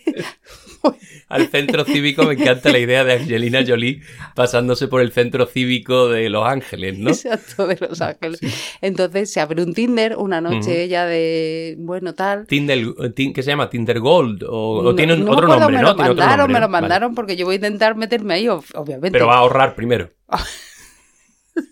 Al 1.28 1.46
centro 1.48 1.84
cívico 1.84 2.24
me 2.24 2.34
encanta 2.34 2.70
la 2.72 2.78
idea 2.78 3.04
de 3.04 3.12
Angelina 3.14 3.60
Jolie 3.66 4.00
pasándose 4.34 4.88
por 4.88 5.00
el 5.00 5.12
centro 5.12 5.46
cívico 5.46 6.08
de 6.08 6.28
Los 6.28 6.46
Ángeles, 6.46 6.98
¿no? 6.98 7.10
Exacto, 7.10 7.66
de 7.66 7.76
Los 7.80 8.00
Ángeles. 8.00 8.40
Entonces 8.80 9.32
se 9.32 9.40
abre 9.40 9.62
un 9.62 9.72
Tinder 9.74 10.16
una 10.16 10.40
noche 10.40 10.82
ella 10.82 11.06
de, 11.06 11.76
bueno, 11.78 12.14
tal. 12.14 12.46
Tinder, 12.46 12.78
eh, 12.78 13.32
¿qué 13.32 13.42
se 13.42 13.50
llama? 13.50 13.70
Tinder 13.70 14.00
Gold 14.00 14.44
o, 14.48 14.82
No- 14.82 14.94
tiene 14.94 15.12
un- 15.14 15.20
no 15.20 15.26
me 15.26 15.30
otro 15.32 15.44
acuerdo, 15.46 15.60
nombre, 15.60 15.76
me 15.76 15.82
¿no? 15.82 15.88
Lo 15.90 15.96
mandaron, 15.96 16.46
me 16.52 16.60
lo 16.60 16.68
Vale. 16.68 16.68
mandaron 16.82 17.14
porque 17.14 17.36
yo 17.36 17.46
voy 17.46 17.54
a 17.54 17.56
intentar 17.56 17.94
meterme 17.94 18.34
ahí, 18.34 18.46
ob- 18.46 18.64
obviamente. 18.74 19.12
Pero 19.12 19.26
va 19.28 19.34
a 19.34 19.38
ahorrar 19.38 19.74
primero. 19.74 20.10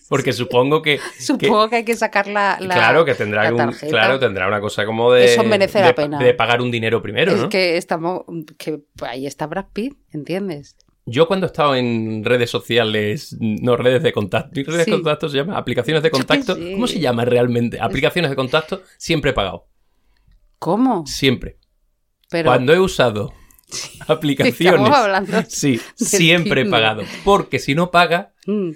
Porque 0.08 0.32
supongo 0.32 0.82
que, 0.82 0.98
Supongo 1.20 1.68
que, 1.68 1.76
hay 1.76 1.84
que 1.84 1.94
sacar 1.96 2.26
la, 2.26 2.56
claro 2.60 3.04
que 3.04 3.14
tendrá 3.14 3.50
la 3.50 3.66
un- 3.66 3.72
claro 3.72 4.18
tendrá 4.18 4.48
una 4.48 4.60
cosa 4.60 4.84
como 4.86 5.12
de 5.12 5.26
Eso 5.34 5.44
merece 5.44 5.80
la 5.80 5.94
pena. 5.94 6.18
de 6.18 6.34
pagar 6.34 6.60
un 6.60 6.70
dinero 6.70 7.00
primero, 7.02 7.32
es 7.32 7.38
¿no? 7.42 7.48
que 7.48 7.76
estamos, 7.76 8.22
que 8.56 8.80
ahí 9.02 9.26
está 9.26 9.46
Brad 9.46 9.66
Pitt, 9.72 9.94
¿entiendes? 10.12 10.76
Yo 11.10 11.26
cuando 11.26 11.46
he 11.46 11.48
estado 11.48 11.74
en 11.74 12.22
redes 12.24 12.50
sociales, 12.50 13.34
no 13.40 13.76
redes 13.76 14.02
de 14.02 14.12
contacto, 14.12 14.50
¿ni 14.54 14.62
redes 14.62 14.84
Sí. 14.84 14.90
de 14.90 14.96
contacto 14.98 15.28
se 15.28 15.36
llama? 15.38 15.56
Aplicaciones 15.56 16.02
de 16.02 16.10
contacto. 16.10 16.54
¿cómo 16.54 16.86
se 16.86 17.00
llama 17.00 17.24
realmente? 17.24 17.78
Aplicaciones 17.80 18.30
de 18.30 18.36
contacto, 18.36 18.82
siempre 18.98 19.30
he 19.30 19.34
pagado, 19.34 19.68
¿Cómo? 20.58 21.06
siempre. 21.06 21.58
Pero 22.30 22.50
Cuando 22.50 22.74
he 22.74 22.80
usado 22.80 23.32
aplicaciones, 24.08 24.60
estamos 24.80 24.96
hablando. 24.98 25.42
sí, 25.48 25.80
siempre 25.96 26.62
he 26.62 26.66
pagado, 26.66 27.02
porque 27.24 27.58
si 27.58 27.74
no 27.74 27.90
paga, 27.90 28.32
Mm, 28.46 28.70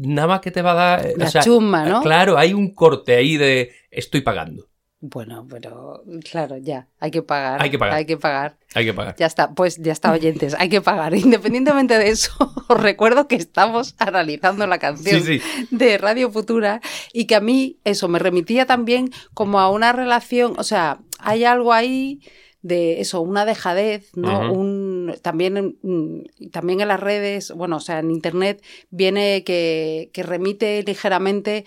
nada 0.00 0.28
más 0.28 0.40
que 0.40 0.50
te 0.50 0.62
va 0.62 0.72
a 0.72 0.74
dar, 0.74 1.06
eh, 1.06 1.14
La 1.16 1.26
o 1.26 1.30
sea, 1.30 1.42
chusma, 1.42 1.84
¿no? 1.84 2.02
Claro, 2.02 2.38
hay 2.38 2.52
un 2.52 2.74
corte 2.74 3.14
ahí 3.14 3.36
de 3.36 3.72
estoy 3.90 4.20
pagando, 4.22 4.68
Bueno, 5.00 5.46
pero 5.48 6.02
claro, 6.30 6.56
ya, 6.58 6.88
hay 6.98 7.10
que 7.10 7.22
pagar. 7.22 7.62
Hay 7.62 7.70
que 7.70 7.78
pagar. 7.78 7.94
Hay 7.94 8.04
que 8.04 8.16
pagar. 8.16 8.56
hay 8.74 8.84
que 8.84 8.94
pagar. 8.94 9.16
Ya 9.18 9.26
está, 9.26 9.54
pues 9.54 9.76
ya 9.76 9.92
está, 9.92 10.12
oyentes, 10.12 10.54
hay 10.58 10.68
que 10.68 10.80
pagar. 10.80 11.14
Independientemente 11.26 11.98
de 11.98 12.10
eso, 12.10 12.32
os 12.68 12.80
recuerdo 12.80 13.26
que 13.28 13.36
estamos 13.36 13.94
analizando 13.98 14.66
la 14.66 14.78
canción 14.78 15.22
Sí, 15.22 15.40
sí. 15.40 15.66
de 15.70 15.98
Radio 15.98 16.30
Futura 16.30 16.80
y 17.12 17.26
que 17.26 17.34
a 17.34 17.40
mí 17.40 17.78
eso 17.84 18.08
me 18.08 18.18
remitía 18.18 18.66
también 18.66 19.10
como 19.34 19.60
a 19.60 19.70
una 19.70 19.92
relación, 19.92 20.54
o 20.58 20.64
sea, 20.64 21.00
hay 21.18 21.44
algo 21.44 21.72
ahí 21.72 22.20
de 22.62 23.00
eso, 23.00 23.22
una 23.22 23.46
dejadez, 23.46 24.10
¿no? 24.16 24.52
Un, 24.52 24.89
también, 25.22 25.76
mm, 25.82 26.48
también 26.50 26.80
en 26.80 26.88
las 26.88 27.00
redes, 27.00 27.52
bueno, 27.52 27.76
o 27.76 27.80
sea, 27.80 27.98
en 27.98 28.10
internet 28.10 28.62
viene 28.90 29.44
que, 29.44 30.10
que 30.12 30.22
remite 30.22 30.82
ligeramente, 30.82 31.64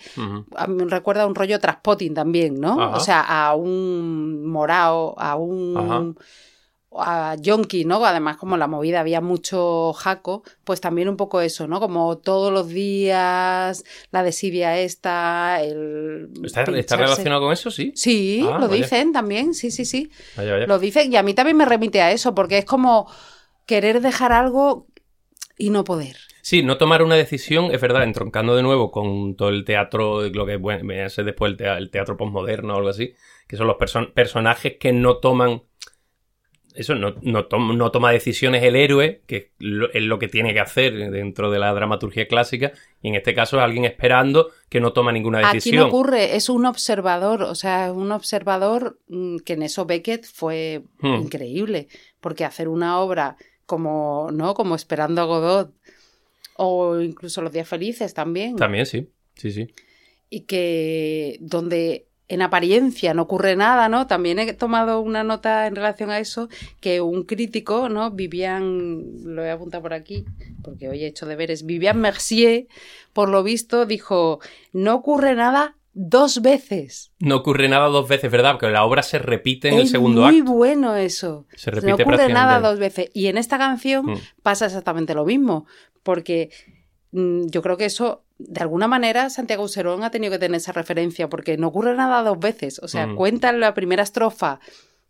a 0.56 0.66
me 0.66 0.84
recuerda 0.86 1.22
a 1.22 1.26
un 1.26 1.34
rollo 1.34 1.58
traspotting 1.58 2.14
también, 2.14 2.60
¿no? 2.60 2.80
Ajá. 2.80 2.96
O 2.96 3.00
sea, 3.00 3.20
a 3.20 3.54
un 3.54 4.46
morao, 4.46 5.14
a 5.18 5.36
un... 5.36 5.76
Ajá. 5.76 6.26
A 6.96 7.36
yonki, 7.40 7.84
¿no? 7.84 8.04
Además, 8.04 8.36
como 8.36 8.56
la 8.56 8.66
movida 8.66 9.00
había 9.00 9.20
mucho 9.20 9.92
jaco, 9.92 10.42
pues 10.64 10.80
también 10.80 11.08
un 11.08 11.16
poco 11.16 11.40
eso, 11.40 11.66
¿no? 11.66 11.80
Como 11.80 12.18
todos 12.18 12.52
los 12.52 12.68
días, 12.68 13.84
la 14.10 14.22
desidia 14.22 14.78
esta, 14.78 15.62
el... 15.62 16.28
¿Está, 16.44 16.62
está 16.62 16.96
relacionado 16.96 17.42
con 17.42 17.52
eso? 17.52 17.70
Sí. 17.70 17.92
Sí, 17.94 18.40
Ah, 18.48 18.58
lo 18.58 18.68
vaya. 18.68 18.82
dicen 18.82 19.12
también, 19.12 19.54
sí, 19.54 19.70
sí, 19.70 19.84
sí. 19.84 20.10
Vaya, 20.36 20.52
vaya. 20.52 20.66
Lo 20.66 20.78
dicen 20.78 21.12
y 21.12 21.16
a 21.16 21.22
mí 21.22 21.34
también 21.34 21.56
me 21.56 21.64
remite 21.64 22.00
a 22.02 22.12
eso, 22.12 22.34
porque 22.34 22.58
es 22.58 22.64
como 22.64 23.10
querer 23.66 24.00
dejar 24.00 24.32
algo 24.32 24.86
y 25.58 25.70
no 25.70 25.84
poder. 25.84 26.16
Sí, 26.42 26.62
no 26.62 26.76
tomar 26.76 27.02
una 27.02 27.14
decisión, 27.14 27.70
es 27.72 27.80
verdad, 27.80 28.04
entroncando 28.04 28.54
de 28.54 28.62
nuevo 28.62 28.90
con 28.90 29.34
todo 29.34 29.48
el 29.48 29.64
teatro, 29.64 30.28
lo 30.28 30.44
que 30.46 30.56
bueno, 30.56 31.04
a 31.04 31.08
ser 31.08 31.24
después 31.24 31.50
el 31.50 31.56
teatro, 31.56 31.78
el 31.78 31.90
teatro 31.90 32.16
postmoderno 32.16 32.74
o 32.74 32.76
algo 32.76 32.90
así, 32.90 33.14
que 33.48 33.56
son 33.56 33.66
los 33.66 33.76
person- 33.76 34.12
personajes 34.12 34.74
que 34.78 34.92
no 34.92 35.16
toman. 35.18 35.62
Eso, 36.74 36.96
no, 36.96 37.14
no, 37.22 37.46
no 37.72 37.90
toma 37.92 38.10
decisiones 38.10 38.62
el 38.64 38.74
héroe, 38.74 39.22
que 39.26 39.52
lo- 39.60 39.92
es 39.92 40.02
lo 40.02 40.18
que 40.18 40.26
tiene 40.26 40.52
que 40.52 40.58
hacer 40.60 40.92
dentro 41.12 41.50
de 41.52 41.60
la 41.60 41.72
dramaturgia 41.72 42.26
clásica, 42.26 42.72
y 43.00 43.08
en 43.08 43.14
este 43.14 43.32
caso 43.32 43.58
es 43.58 43.62
alguien 43.62 43.84
esperando 43.84 44.50
que 44.68 44.80
no 44.80 44.92
toma 44.92 45.12
ninguna 45.12 45.38
Aquí 45.48 45.58
decisión. 45.58 45.82
no 45.82 45.86
ocurre, 45.88 46.34
es 46.34 46.48
un 46.48 46.66
observador, 46.66 47.42
o 47.44 47.54
sea, 47.54 47.92
un 47.92 48.10
observador 48.10 48.98
mm, 49.06 49.36
que 49.38 49.52
en 49.52 49.62
eso 49.62 49.86
Beckett 49.86 50.26
fue 50.26 50.82
Hmm. 50.98 51.14
increíble, 51.22 51.86
porque 52.20 52.44
hacer 52.44 52.66
una 52.68 52.98
obra 53.00 53.36
como, 53.66 54.30
¿no? 54.32 54.54
Como 54.54 54.74
Esperando 54.74 55.22
a 55.22 55.26
Godot, 55.26 55.72
o 56.56 57.00
incluso 57.00 57.40
Los 57.40 57.52
Días 57.52 57.68
Felices 57.68 58.14
también, 58.14 58.56
También, 58.56 58.84
sí. 58.86 59.08
Sí, 59.36 59.52
sí. 59.52 59.68
y 60.28 60.40
que 60.40 61.36
donde 61.40 62.06
en 62.28 62.40
apariencia 62.42 63.12
no 63.14 63.22
ocurre 63.22 63.54
nada, 63.56 63.88
¿no? 63.88 64.06
También 64.06 64.38
he 64.38 64.52
tomado 64.54 65.00
una 65.00 65.24
nota 65.24 65.66
en 65.66 65.76
relación 65.76 66.10
a 66.10 66.18
eso, 66.18 66.48
que 66.80 67.00
un 67.00 67.24
crítico, 67.24 67.88
¿no? 67.88 68.10
Vivian, 68.10 69.34
lo 69.34 69.44
he 69.44 69.50
apuntado 69.50 69.82
por 69.82 69.92
aquí, 69.92 70.24
porque 70.62 70.88
hoy 70.88 71.04
he 71.04 71.06
hecho 71.06 71.26
deberes, 71.26 71.66
Vivian 71.66 72.00
Mercier, 72.00 72.66
por 73.12 73.28
lo 73.28 73.42
visto, 73.42 73.84
dijo, 73.86 74.40
no 74.72 74.94
ocurre 74.94 75.34
nada 75.34 75.76
dos 75.92 76.42
veces. 76.42 77.12
No 77.20 77.36
ocurre 77.36 77.68
nada 77.68 77.86
dos 77.88 78.08
veces, 78.08 78.30
¿verdad? 78.30 78.52
Porque 78.52 78.68
la 78.72 78.84
obra 78.84 79.02
se 79.02 79.18
repite 79.18 79.68
en 79.68 79.74
el 79.74 79.82
es 79.82 79.90
segundo 79.90 80.22
muy 80.22 80.40
acto. 80.40 80.52
bueno 80.52 80.96
eso. 80.96 81.46
Se 81.54 81.70
no 81.70 81.76
repite 81.76 82.02
ocurre 82.02 82.28
nada 82.32 82.58
dos 82.58 82.78
veces. 82.80 83.10
Y 83.14 83.26
en 83.26 83.38
esta 83.38 83.58
canción 83.58 84.06
Mm. 84.06 84.18
pasa 84.42 84.66
exactamente 84.66 85.14
lo 85.14 85.24
mismo, 85.24 85.66
porque 86.02 86.50
mm, 87.12 87.46
yo 87.46 87.62
creo 87.62 87.76
que 87.76 87.84
eso, 87.84 88.24
de 88.48 88.60
alguna 88.60 88.86
manera, 88.88 89.30
Santiago 89.30 89.64
Userón 89.64 90.02
ha 90.04 90.10
tenido 90.10 90.32
que 90.32 90.38
tener 90.38 90.56
esa 90.56 90.72
referencia, 90.72 91.28
porque 91.28 91.56
no 91.56 91.68
ocurre 91.68 91.94
nada 91.94 92.22
dos 92.22 92.38
veces. 92.38 92.78
O 92.80 92.88
sea, 92.88 93.06
Mm. 93.06 93.16
cuenta 93.16 93.50
en 93.50 93.60
la 93.60 93.74
primera 93.74 94.02
estrofa 94.02 94.60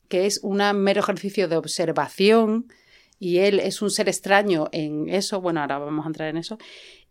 que 0.09 0.27
es 0.27 0.41
un 0.43 0.59
mero 0.77 1.01
ejercicio 1.01 1.49
de 1.49 1.57
observación 1.57 2.67
y 3.19 3.39
él 3.39 3.59
es 3.59 3.81
un 3.83 3.91
ser 3.91 4.09
extraño 4.09 4.69
en 4.73 5.09
eso. 5.09 5.41
Bueno, 5.41 5.61
ahora 5.61 5.79
vamos 5.79 6.05
a 6.05 6.09
entrar 6.09 6.29
en 6.29 6.37
eso. 6.37 6.59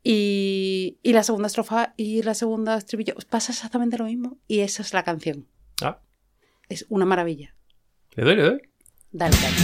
Y, 0.03 0.99
y 1.01 1.13
la 1.13 1.23
segunda 1.23 1.47
estrofa 1.47 1.93
y 1.97 2.21
la 2.23 2.33
segunda 2.33 2.77
estribillo 2.77 3.15
pasa 3.29 3.51
exactamente 3.51 3.97
lo 3.97 4.05
mismo 4.05 4.37
y 4.47 4.59
esa 4.59 4.81
es 4.83 4.93
la 4.93 5.03
canción. 5.03 5.47
Ah, 5.81 5.99
Es 6.69 6.85
una 6.89 7.05
maravilla. 7.05 7.55
le 8.15 8.23
doy, 8.23 8.35
le 8.35 8.43
doy. 8.43 8.61
Dale, 9.11 9.35
dale. 9.41 9.55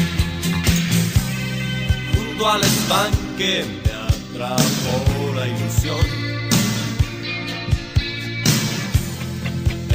junto 2.15 2.49
al 2.49 2.61
estanque 2.61 3.63
me 3.83 3.91
atrapó 4.45 5.35
la 5.35 5.47
ilusión. 5.47 6.28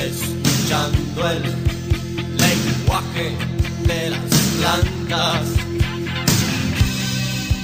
Escuchando 0.05 1.31
el 1.31 1.43
lenguaje 2.37 3.35
de 3.87 4.11
las 4.11 4.21
plantas 4.59 5.47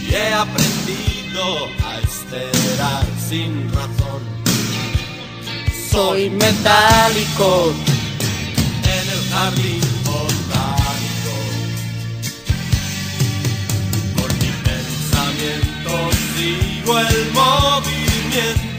y 0.08 0.14
he 0.14 0.32
aprendido 0.32 1.68
a 1.84 1.98
esperar 1.98 3.04
sin 3.28 3.70
razón. 3.74 4.22
Soy 5.90 6.30
metálico 6.30 7.74
en 8.84 9.08
el 9.10 9.22
jardín 9.32 9.80
botánico. 10.06 11.34
Con 14.16 14.38
mi 14.38 14.50
pensamiento 14.64 15.92
sigo 16.38 16.98
el 17.00 17.32
movimiento 17.32 18.69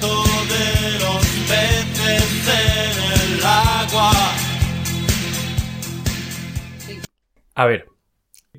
A 7.53 7.65
ver, 7.65 7.87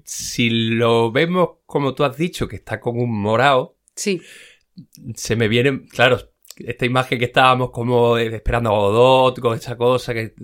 si 0.04 0.50
lo 0.50 1.12
vemos 1.12 1.50
como 1.66 1.94
tú 1.94 2.04
has 2.04 2.16
dicho, 2.16 2.48
que 2.48 2.56
está 2.56 2.80
con 2.80 2.98
un 2.98 3.10
morado, 3.20 3.76
Sí. 3.94 4.20
se 5.14 5.36
me 5.36 5.48
viene, 5.48 5.86
claro, 5.88 6.31
esta 6.66 6.86
imagen 6.86 7.18
que 7.18 7.26
estábamos 7.26 7.70
como 7.70 8.16
esperando 8.18 8.70
a 8.70 8.72
Godot, 8.78 9.38
con 9.40 9.54
esta 9.54 9.76
cosa, 9.76 10.12
que 10.14 10.34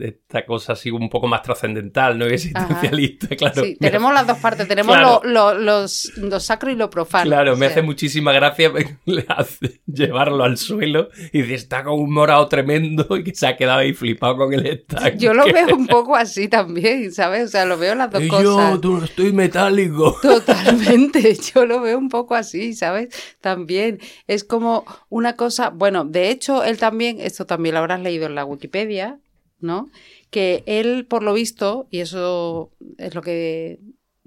esta 0.00 0.44
cosa 0.46 0.72
así 0.74 0.90
un 0.90 1.08
poco 1.10 1.26
más 1.26 1.42
trascendental, 1.42 2.18
¿no? 2.18 2.26
Existencialista, 2.26 3.28
claro. 3.36 3.62
Sí, 3.64 3.76
tenemos 3.80 4.12
las 4.14 4.26
dos 4.26 4.38
partes, 4.38 4.66
tenemos 4.68 4.94
Claro. 4.96 5.20
lo, 5.24 5.54
lo- 5.54 5.58
los, 5.58 6.12
lo 6.16 6.40
sacro 6.40 6.70
y 6.70 6.76
lo 6.76 6.90
profano. 6.90 7.24
Claro, 7.26 7.52
me 7.56 7.66
sea. 7.66 7.68
hace 7.68 7.82
muchísima 7.82 8.32
gracia 8.32 8.72
llevarlo 9.86 10.44
al 10.44 10.56
suelo 10.56 11.08
y 11.32 11.42
dice, 11.42 11.54
está 11.54 11.84
con 11.84 11.98
un 12.00 12.12
morado 12.12 12.46
tremendo 12.48 13.06
y 13.16 13.24
que 13.24 13.34
se 13.34 13.46
ha 13.46 13.56
quedado 13.56 13.80
ahí 13.80 13.92
flipado 13.92 14.36
con 14.36 14.52
el 14.52 14.66
estanque. 14.66 15.18
Yo 15.18 15.34
lo 15.34 15.44
veo 15.44 15.66
un 15.76 15.86
poco 15.86 16.16
así 16.16 16.48
también, 16.48 17.12
¿sabes? 17.12 17.44
O 17.46 17.48
sea, 17.48 17.64
lo 17.64 17.78
veo 17.78 17.94
las 17.94 18.10
dos 18.10 18.22
Y 18.22 18.28
cosas. 18.28 18.44
yo, 18.72 18.80
tú, 18.80 19.02
estoy 19.02 19.32
metálico. 19.32 20.16
Totalmente, 20.22 21.34
yo 21.54 21.66
lo 21.66 21.80
veo 21.80 21.98
un 21.98 22.08
poco 22.08 22.34
así, 22.34 22.74
¿sabes? 22.74 23.08
También 23.40 24.00
es 24.26 24.44
como 24.44 24.84
una 25.08 25.33
cosa, 25.36 25.70
bueno, 25.70 26.04
de 26.04 26.30
hecho, 26.30 26.64
él 26.64 26.78
también, 26.78 27.20
esto 27.20 27.46
también 27.46 27.74
lo 27.74 27.80
habrás 27.80 28.00
leído 28.00 28.26
en 28.26 28.34
la 28.34 28.44
Wikipedia, 28.44 29.20
¿no? 29.60 29.88
Que 30.30 30.62
él, 30.66 31.06
por 31.06 31.22
lo 31.22 31.32
visto, 31.32 31.86
y 31.90 32.00
eso 32.00 32.70
es 32.98 33.14
lo 33.14 33.22
que 33.22 33.80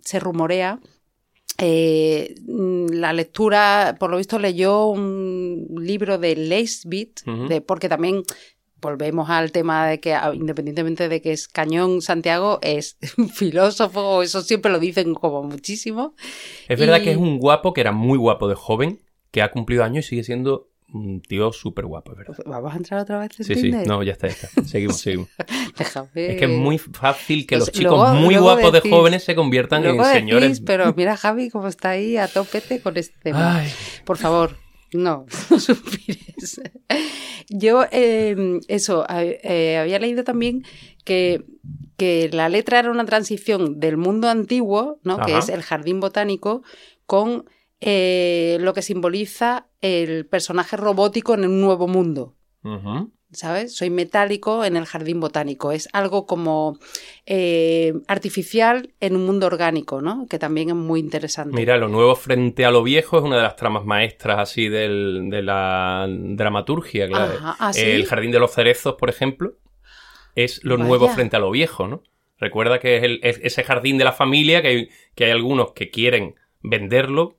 se 0.03 0.19
rumorea, 0.19 0.79
eh, 1.59 2.35
la 2.45 3.13
lectura, 3.13 3.95
por 3.99 4.11
lo 4.11 4.17
visto, 4.17 4.37
leyó 4.37 4.87
un 4.87 5.67
libro 5.79 6.17
de 6.17 6.35
Leisbit, 6.35 7.21
de, 7.25 7.61
porque 7.61 7.89
también 7.89 8.23
volvemos 8.79 9.29
al 9.29 9.51
tema 9.51 9.87
de 9.87 9.99
que, 9.99 10.13
ah, 10.13 10.31
independientemente 10.33 11.09
de 11.09 11.21
que 11.21 11.31
es 11.31 11.47
cañón 11.47 12.01
Santiago, 12.01 12.59
es 12.61 12.97
un 13.17 13.29
filósofo, 13.29 14.21
eso 14.21 14.41
siempre 14.41 14.71
lo 14.71 14.79
dicen 14.79 15.13
como 15.13 15.43
muchísimo. 15.43 16.13
Es 16.67 16.79
verdad 16.79 17.01
que 17.01 17.11
es 17.11 17.17
un 17.17 17.39
guapo 17.39 17.73
que 17.73 17.81
era 17.81 17.91
muy 17.91 18.17
guapo 18.17 18.47
de 18.47 18.55
joven, 18.55 19.01
que 19.31 19.41
ha 19.41 19.51
cumplido 19.51 19.83
años 19.83 20.05
y 20.05 20.09
sigue 20.09 20.23
siendo 20.23 20.69
un 20.93 21.21
tío 21.21 21.51
súper 21.51 21.85
guapo, 21.85 22.13
es 22.13 22.19
verdad. 22.19 22.35
Vamos 22.45 22.73
a 22.73 22.77
entrar 22.77 23.01
otra 23.01 23.19
vez 23.19 23.31
en 23.39 23.45
Sí, 23.45 23.55
sí, 23.55 23.61
Tinder? 23.63 23.87
no, 23.87 24.03
ya 24.03 24.13
está, 24.13 24.27
ya 24.27 24.33
está. 24.33 24.63
Seguimos, 24.63 24.97
seguimos. 25.01 25.27
Déjame. 25.77 26.09
Es 26.15 26.37
que 26.39 26.45
es 26.45 26.51
muy 26.51 26.77
fácil 26.77 27.45
que 27.45 27.57
los 27.57 27.71
chicos 27.71 27.97
luego- 27.97 28.13
muy 28.13 28.35
luego 28.35 28.53
guapos 28.53 28.71
de 28.73 28.89
jóvenes 28.89 29.23
se 29.23 29.35
conviertan 29.35 29.85
en 29.85 29.97
decís, 29.97 30.11
señores. 30.13 30.61
pero 30.61 30.93
mira 30.95 31.17
Javi 31.17 31.49
cómo 31.49 31.67
está 31.67 31.89
ahí 31.91 32.17
a 32.17 32.27
topete 32.27 32.79
con 32.81 32.95
este 32.97 33.15
tema. 33.21 33.59
Ay, 33.59 33.69
Por 34.05 34.17
favor, 34.17 34.55
no, 34.93 35.25
no 35.49 35.59
suspires. 35.59 36.61
Yo, 37.49 37.83
eh, 37.91 38.59
eso, 38.67 39.05
eh, 39.09 39.77
había 39.81 39.99
leído 39.99 40.23
también 40.23 40.63
que, 41.03 41.43
que 41.97 42.29
la 42.31 42.49
letra 42.49 42.79
era 42.79 42.91
una 42.91 43.05
transición 43.05 43.79
del 43.79 43.97
mundo 43.97 44.29
antiguo, 44.29 44.99
¿no? 45.03 45.17
que 45.19 45.37
es 45.37 45.49
el 45.49 45.61
jardín 45.63 45.99
botánico, 45.99 46.61
con 47.05 47.45
eh, 47.81 48.57
lo 48.61 48.73
que 48.73 48.81
simboliza 48.81 49.67
el 49.81 50.25
personaje 50.25 50.77
robótico 50.77 51.33
en 51.35 51.45
un 51.45 51.61
nuevo 51.61 51.87
mundo. 51.87 52.33
¿Sabes? 53.31 53.75
Soy 53.75 53.89
metálico 53.89 54.63
en 54.65 54.77
el 54.77 54.85
jardín 54.85 55.19
botánico. 55.19 55.71
Es 55.73 55.89
algo 55.93 56.25
como 56.25 56.79
eh, 57.25 57.93
artificial 58.07 58.93
en 59.01 59.15
un 59.17 59.25
mundo 59.25 59.47
orgánico, 59.47 60.01
¿no? 60.01 60.27
Que 60.29 60.39
también 60.39 60.69
es 60.69 60.75
muy 60.75 60.99
interesante. 61.01 61.53
Mira, 61.55 61.77
lo 61.77 61.89
nuevo 61.89 62.15
frente 62.15 62.63
a 62.65 62.71
lo 62.71 62.83
viejo 62.83 63.17
es 63.17 63.23
una 63.23 63.35
de 63.37 63.43
las 63.43 63.55
tramas 63.57 63.83
maestras 63.85 64.39
así 64.39 64.69
del- 64.69 65.29
de 65.29 65.41
la 65.43 66.07
dramaturgia. 66.09 67.07
claro. 67.07 67.33
¿ah, 67.41 67.71
sí? 67.73 67.81
El 67.81 68.05
Jardín 68.05 68.31
de 68.31 68.39
los 68.39 68.53
Cerezos, 68.53 68.95
por 68.95 69.09
ejemplo, 69.09 69.57
es 70.35 70.63
lo 70.63 70.77
Vaya. 70.77 70.87
nuevo 70.87 71.09
frente 71.09 71.35
a 71.35 71.39
lo 71.39 71.51
viejo, 71.51 71.87
¿no? 71.87 72.03
Recuerda 72.39 72.79
que 72.79 72.97
es, 72.97 73.03
el- 73.03 73.19
es 73.23 73.39
ese 73.43 73.63
jardín 73.63 73.97
de 73.97 74.03
la 74.05 74.13
familia 74.13 74.61
que 74.61 74.67
hay, 74.69 74.89
que 75.15 75.25
hay 75.25 75.31
algunos 75.31 75.73
que 75.73 75.89
quieren 75.89 76.35
venderlo 76.61 77.36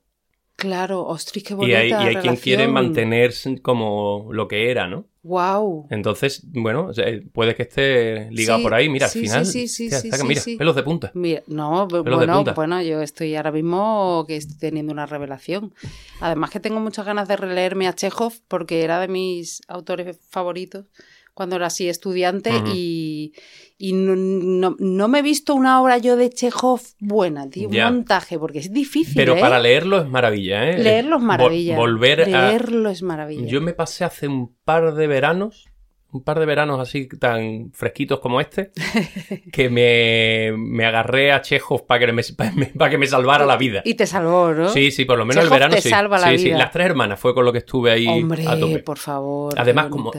Claro, 0.58 1.06
ostras, 1.06 1.44
qué 1.44 1.54
y 1.54 1.56
bonita 1.56 1.78
hay, 1.78 1.90
y 1.90 1.94
hay 1.94 2.16
quien 2.16 2.34
quiere 2.34 2.66
mantenerse 2.66 3.62
como 3.62 4.28
lo 4.32 4.48
que 4.48 4.72
era, 4.72 4.88
¿no? 4.88 5.06
Wow. 5.22 5.86
Entonces, 5.88 6.42
bueno, 6.50 6.90
puede 7.32 7.54
que 7.54 7.62
esté 7.62 8.28
ligado 8.32 8.58
Sí, 8.58 8.64
por 8.64 8.74
ahí. 8.74 8.88
Mira, 8.88 9.06
sí, 9.06 9.20
al 9.20 9.24
final. 9.26 9.46
sí, 9.46 9.68
sí, 9.68 9.68
sí, 9.68 9.94
hostia, 9.94 10.10
sí, 10.10 10.18
sí, 10.20 10.26
mira, 10.26 10.42
pelos 10.58 10.74
de 10.74 10.82
punta. 10.82 11.12
Mira, 11.14 11.44
no, 11.46 11.86
Pelos 11.86 12.02
bueno, 12.02 12.44
bueno, 12.56 12.82
yo 12.82 13.00
estoy 13.02 13.36
ahora 13.36 13.52
mismo 13.52 14.24
que 14.26 14.34
estoy 14.34 14.58
teniendo 14.58 14.92
una 14.92 15.06
revelación. 15.06 15.72
Además 16.20 16.50
que 16.50 16.58
tengo 16.58 16.80
muchas 16.80 17.06
ganas 17.06 17.28
de 17.28 17.36
releerme 17.36 17.86
a 17.86 17.94
Chekhov 17.94 18.32
porque 18.48 18.82
era 18.82 18.98
de 18.98 19.06
mis 19.06 19.62
autores 19.68 20.18
favoritos 20.28 20.86
cuando 21.38 21.54
era 21.54 21.66
así 21.66 21.88
estudiante 21.88 22.50
y, 22.74 23.32
y 23.78 23.92
no, 23.92 24.16
no- 24.16 24.74
no 24.80 25.06
me 25.06 25.20
he 25.20 25.22
visto 25.22 25.54
una 25.54 25.80
obra 25.80 25.96
yo 25.98 26.16
de 26.16 26.30
Chekhov 26.30 26.80
buena, 26.98 27.48
tío, 27.48 27.68
un 27.68 27.76
montaje, 27.80 28.36
porque 28.40 28.58
es 28.58 28.72
difícil, 28.72 29.14
Pero 29.14 29.36
¿eh? 29.36 29.40
para 29.40 29.60
leerlo 29.60 30.00
es 30.02 30.08
maravilla, 30.08 30.68
¿eh? 30.68 30.82
Leerlo 30.82 31.16
es 31.18 31.22
Vol- 31.22 31.26
maravilla. 31.26 31.76
volver 31.76 32.22
a. 32.22 32.48
Leerlo 32.48 32.90
es 32.90 33.02
maravilla. 33.04 33.46
Yo 33.46 33.60
me 33.60 33.72
pasé 33.72 34.04
hace 34.04 34.26
un 34.26 34.56
par 34.64 34.94
de 34.94 35.06
veranos, 35.06 35.68
un 36.10 36.22
par 36.24 36.38
de 36.40 36.46
veranos 36.46 36.80
así 36.80 37.06
tan 37.06 37.70
fresquitos 37.74 38.20
como 38.20 38.40
este, 38.40 38.70
que 39.52 39.68
me, 39.68 40.56
me 40.56 40.86
agarré 40.86 41.32
a 41.32 41.42
Chekhov 41.42 41.86
para 41.86 42.06
que 42.06 42.12
me, 42.12 42.22
para 42.78 42.90
que 42.90 42.96
me 42.98 43.06
salvara 43.06 43.44
la 43.44 43.56
vida. 43.58 43.82
Y 43.84 43.92
te 43.94 44.06
salvó, 44.06 44.52
¿no? 44.54 44.68
Sí, 44.70 44.90
sí, 44.90 45.04
por 45.04 45.18
lo 45.18 45.26
menos 45.26 45.44
el 45.44 45.50
verano 45.50 45.74
te 45.74 45.82
sí. 45.82 45.90
salva 45.90 46.18
la 46.18 46.30
sí, 46.30 46.38
sí, 46.38 46.44
vida. 46.46 46.58
las 46.58 46.70
tres 46.70 46.86
hermanas 46.86 47.20
fue 47.20 47.34
con 47.34 47.44
lo 47.44 47.52
que 47.52 47.58
estuve 47.58 47.90
ahí 47.90 48.06
Hombre, 48.08 48.44
a 48.46 48.58
tope. 48.58 48.78
por 48.78 48.96
favor. 48.96 49.52
Además, 49.58 49.88
como 49.88 50.10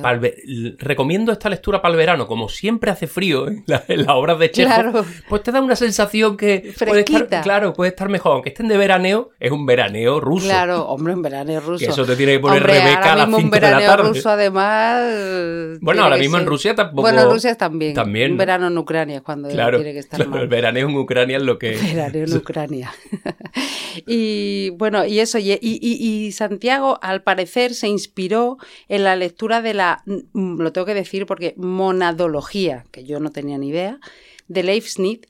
recomiendo 0.77 1.31
esta 1.31 1.49
lectura 1.49 1.81
para 1.81 1.91
el 1.93 1.97
verano, 1.97 2.27
como 2.27 2.49
siempre 2.49 2.91
hace 2.91 3.07
frío 3.07 3.47
en, 3.47 3.63
la- 3.67 3.83
en 3.87 3.99
las 4.05 4.09
obras 4.15 4.37
de 4.39 4.51
Chekhov, 4.51 4.73
Claro. 4.91 5.05
pues 5.27 5.43
te 5.43 5.51
da 5.51 5.61
una 5.61 5.75
sensación 5.75 6.37
que 6.37 6.71
puede 6.77 6.91
Fresquita. 7.03 7.19
estar, 7.23 7.43
claro, 7.43 7.73
puede 7.73 7.89
estar 7.89 8.09
mejor, 8.09 8.33
aunque 8.33 8.49
estén 8.49 8.67
de 8.67 8.77
veraneo, 8.77 9.31
es 9.39 9.51
un 9.51 9.65
veraneo 9.65 10.19
ruso. 10.19 10.45
Claro, 10.45 10.85
hombre, 10.87 11.13
un 11.13 11.21
veraneo 11.23 11.59
ruso. 11.61 11.83
Que 11.83 11.91
eso 11.91 12.05
te 12.05 12.15
tiene 12.15 12.33
que 12.33 12.39
poner 12.39 12.61
Hombre, 12.61 12.79
Rebeca 12.79 13.13
a 13.13 13.15
las 13.15 13.27
mismo 13.27 13.37
un 13.37 13.43
5 13.43 13.55
de 13.55 13.61
la 13.61 13.67
veraneo 13.69 13.89
tarde. 13.89 14.09
ruso, 14.09 14.29
además. 14.29 15.78
Bueno, 15.81 16.03
ahora 16.03 16.17
mismo 16.17 16.37
en 16.37 16.45
Rusia 16.45 16.75
tampoco. 16.75 17.01
Bueno, 17.01 17.21
en 17.21 17.29
Rusia 17.29 17.55
también. 17.55 17.93
También, 17.93 18.31
Un 18.31 18.37
¿no? 18.37 18.39
verano 18.39 18.67
en 18.67 18.77
Ucrania 18.77 19.17
es 19.17 19.21
cuando 19.21 19.49
Claro, 19.49 19.77
tiene 19.77 19.93
que 19.93 19.99
estar 19.99 20.17
claro, 20.17 20.31
mal. 20.31 20.41
el 20.41 20.47
veraneo 20.47 20.89
en 20.89 20.95
Ucrania 20.97 21.37
es 21.37 21.43
lo 21.43 21.57
que. 21.59 21.71
Verano 21.93 22.17
en 22.17 22.33
Ucrania. 22.37 22.91
y 24.07 24.69
bueno, 24.71 25.05
y 25.05 25.19
eso, 25.19 25.37
y, 25.39 25.51
y- 25.53 25.57
y- 25.61 26.25
y 26.25 26.31
Santiago 26.31 26.99
al 27.01 27.23
parecer 27.23 27.73
se 27.73 27.87
inspiró 27.87 28.57
en 28.87 29.03
la 29.03 29.15
lectura 29.15 29.61
de 29.61 29.73
la, 29.73 30.03
mm, 30.05 30.61
lo 30.61 30.71
tengo 30.71 30.85
que 30.85 30.93
decir 30.93 31.25
porque 31.25 31.53
monadología, 31.57 32.85
que 32.91 33.03
yo 33.03 33.19
no 33.19 33.31
tenía 33.31 33.57
ni 33.57 33.69
idea, 33.69 33.99
de 34.47 34.63
Leibniz. 34.63 35.21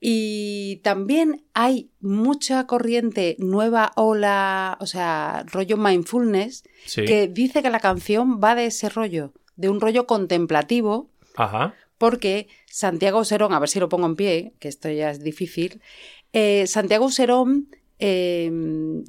Y 0.00 0.76
también 0.84 1.42
hay 1.54 1.90
mucha 2.00 2.68
corriente, 2.68 3.34
nueva 3.40 3.90
ola, 3.96 4.76
o 4.80 4.86
sea, 4.86 5.44
rollo 5.50 5.76
mindfulness, 5.76 6.62
Sí. 6.86 7.04
que 7.04 7.26
dice 7.26 7.62
que 7.62 7.70
la 7.70 7.80
canción 7.80 8.38
va 8.42 8.54
de 8.54 8.66
ese 8.66 8.88
rollo, 8.90 9.32
de 9.58 9.68
un 9.68 9.80
rollo 9.82 10.06
contemplativo, 10.06 11.10
Ajá. 11.36 11.74
porque 11.98 12.48
Santiago 12.70 13.24
Serón, 13.24 13.52
a 13.52 13.58
ver 13.58 13.68
si 13.68 13.78
lo 13.80 13.88
pongo 13.90 14.06
en 14.06 14.16
pie, 14.16 14.52
que 14.60 14.68
esto 14.68 14.88
ya 14.88 15.10
es 15.10 15.22
difícil, 15.22 15.82
eh, 16.32 16.66
Santiago 16.66 17.10
Serón, 17.10 17.68
eh, 18.00 18.48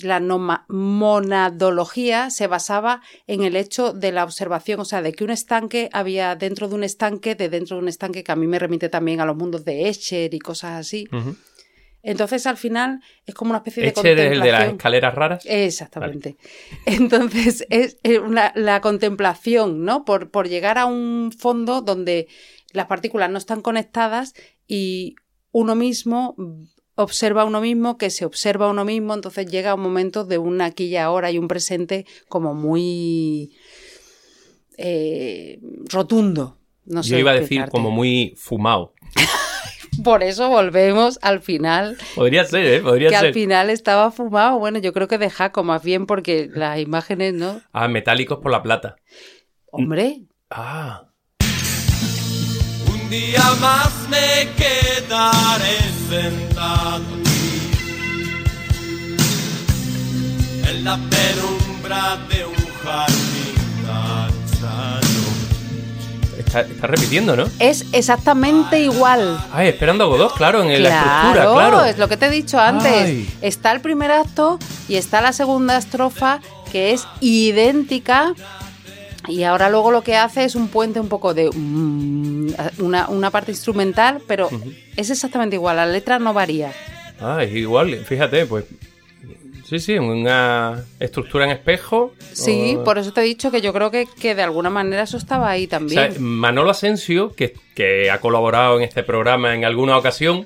la 0.02 0.20
noma- 0.20 0.66
monadología 0.70 2.30
se 2.32 2.48
basaba 2.48 3.02
en 3.28 3.44
el 3.44 3.56
hecho 3.56 3.94
de 3.94 4.12
la 4.12 4.24
observación, 4.24 4.80
o 4.80 4.86
sea, 4.86 5.02
de 5.02 5.14
que 5.14 5.24
un 5.24 5.30
estanque 5.30 5.90
había 5.94 6.36
dentro 6.36 6.68
de 6.68 6.76
un 6.76 6.84
estanque, 6.84 7.36
de 7.36 7.50
dentro 7.50 7.76
de 7.78 7.84
un 7.84 7.88
estanque, 7.88 8.24
que 8.24 8.32
a 8.32 8.36
mí 8.36 8.48
me 8.48 8.58
remite 8.60 8.90
también 8.90 9.22
a 9.22 9.26
los 9.26 9.36
mundos 9.38 9.64
de 9.64 9.90
Escher 9.90 10.34
y 10.34 10.40
cosas 10.40 10.80
así. 10.80 11.08
Entonces, 12.02 12.48
al 12.48 12.56
final, 12.58 13.02
es 13.26 13.36
como 13.36 13.50
una 13.52 13.58
especie 13.58 13.84
de 13.84 13.90
Escher 13.90 14.18
es 14.20 14.26
el 14.26 14.30
de 14.30 14.36
las 14.38 14.40
contemplación. 14.40 14.76
escaleras 14.78 15.16
raras. 15.16 15.44
Exactamente. 15.46 16.38
Entonces, 16.86 17.66
es 17.70 17.98
una- 18.24 18.54
la 18.56 18.80
contemplación, 18.82 19.84
¿no? 19.84 20.06
Por, 20.06 20.32
por 20.32 20.48
llegar 20.48 20.78
a 20.78 20.86
un 20.86 21.32
fondo 21.38 21.82
donde 21.82 22.28
las 22.72 22.86
partículas 22.88 23.30
no 23.30 23.38
están 23.38 23.62
conectadas 23.62 24.34
y 24.68 25.16
uno 25.52 25.76
mismo 25.76 26.36
observa 26.96 27.42
a 27.44 27.46
uno 27.46 27.62
mismo, 27.62 27.98
que 27.98 28.10
se 28.10 28.26
observa 28.26 28.68
a 28.68 28.70
uno 28.70 28.84
mismo, 28.86 29.14
entonces 29.14 29.48
llega 29.48 29.74
un 29.74 29.82
momento 29.82 30.26
de 30.26 30.38
un 30.38 30.62
aquí 30.62 30.86
y 30.86 30.98
ahora 30.98 31.32
y 31.32 31.38
un 31.38 31.48
presente 31.48 32.06
como 32.28 32.54
muy 32.54 33.52
eh, 34.78 35.60
rotundo. 35.90 36.58
No 36.86 37.04
sé 37.04 37.10
Yo 37.12 37.18
iba 37.20 37.32
a 37.32 37.36
decir 37.36 37.66
como 37.70 37.92
muy 37.92 38.34
fumado. 38.38 38.94
Por 40.04 40.24
eso 40.24 40.50
volvemos 40.50 41.20
al 41.22 41.42
final 41.42 41.98
Podría 42.16 42.44
ser, 42.46 42.66
¿eh? 42.66 42.80
Podría 42.82 43.10
que 43.10 43.16
al 43.16 43.26
ser. 43.26 43.34
final 43.34 43.70
estaba 43.70 44.12
fumado. 44.12 44.58
Bueno, 44.60 44.80
yo 44.80 44.94
creo 44.94 45.08
que 45.08 45.18
de 45.18 45.30
Jaco 45.30 45.64
más 45.64 45.84
bien 45.84 46.06
porque 46.06 46.50
las 46.54 46.80
imágenes, 46.80 47.34
¿no? 47.34 47.62
Ah, 47.74 47.88
metálicos 47.88 48.40
por 48.40 48.52
la 48.52 48.62
plata. 48.64 48.96
Hombre, 49.72 50.22
Ah. 50.50 51.04
Un 52.92 53.10
día 53.10 53.44
más 53.62 54.08
me 54.10 54.48
quedaré 54.56 55.78
sentado 56.10 57.04
en 60.70 60.84
la 60.84 60.98
penumbra 60.98 62.18
de 62.30 62.46
un 62.46 62.56
jardín 62.84 63.49
Está, 66.50 66.62
está 66.62 66.88
repitiendo, 66.88 67.36
¿no? 67.36 67.46
es 67.60 67.86
exactamente 67.92 68.80
igual. 68.80 69.40
Ay, 69.54 69.68
esperando 69.68 70.06
a 70.06 70.08
Godot, 70.08 70.34
claro, 70.36 70.64
en 70.64 70.82
la 70.82 70.90
estructura, 70.90 71.54
Claro, 71.54 71.86
es 71.86 72.00
lo 72.00 72.08
que 72.08 72.18
te 72.18 72.26
he 72.26 72.30
dicho 72.32 72.60
antes. 72.60 72.92
Ay. 72.92 73.30
Está 73.44 73.72
el 73.72 73.82
primer 73.82 74.12
acto 74.12 74.58
y 74.88 74.96
está 74.96 75.22
la 75.22 75.32
segunda 75.32 75.78
estrofa 75.78 76.40
que 76.72 76.94
es 76.94 77.08
idéntica. 77.22 78.34
Y 79.28 79.44
ahora 79.44 79.70
luego 79.70 79.92
lo 79.92 80.02
que 80.02 80.18
hace 80.18 80.44
es 80.44 80.56
un 80.56 80.70
puente 80.70 81.00
un 81.00 81.08
poco 81.08 81.36
de 81.36 81.52
mm, 81.54 82.54
una, 82.80 83.10
una 83.10 83.30
parte 83.30 83.52
instrumental, 83.52 84.20
pero 84.28 84.50
es 84.96 85.12
exactamente 85.12 85.56
igual, 85.56 85.76
la 85.78 85.86
letra 85.86 86.18
no 86.18 86.34
varía. 86.34 86.72
Ah, 87.22 87.44
es 87.44 87.54
igual, 87.54 87.96
fíjate, 88.06 88.48
pues. 88.48 88.66
Sí, 89.70 89.78
sí, 89.80 89.98
una 90.00 90.84
estructura 91.00 91.46
en 91.46 91.52
espejo. 91.52 92.14
Sí, 92.34 92.76
O- 92.78 92.84
por 92.84 92.98
eso 92.98 93.14
te 93.14 93.22
he 93.22 93.24
dicho 93.24 93.52
que 93.52 93.62
yo 93.62 93.72
creo 93.72 93.92
que, 93.92 94.08
que 94.20 94.34
de 94.34 94.42
alguna 94.42 94.72
manera 94.72 95.04
eso 95.04 95.18
estaba 95.18 95.48
ahí 95.50 95.66
O 95.66 95.70
también. 95.70 96.12
sea, 96.14 96.20
Manolo 96.22 96.72
Asensio, 96.72 97.34
que, 97.36 97.54
que 97.76 98.10
ha 98.10 98.20
colaborado 98.20 98.78
en 98.78 98.84
este 98.84 99.04
programa 99.04 99.54
en 99.54 99.66
alguna 99.66 99.96
ocasión, 99.98 100.46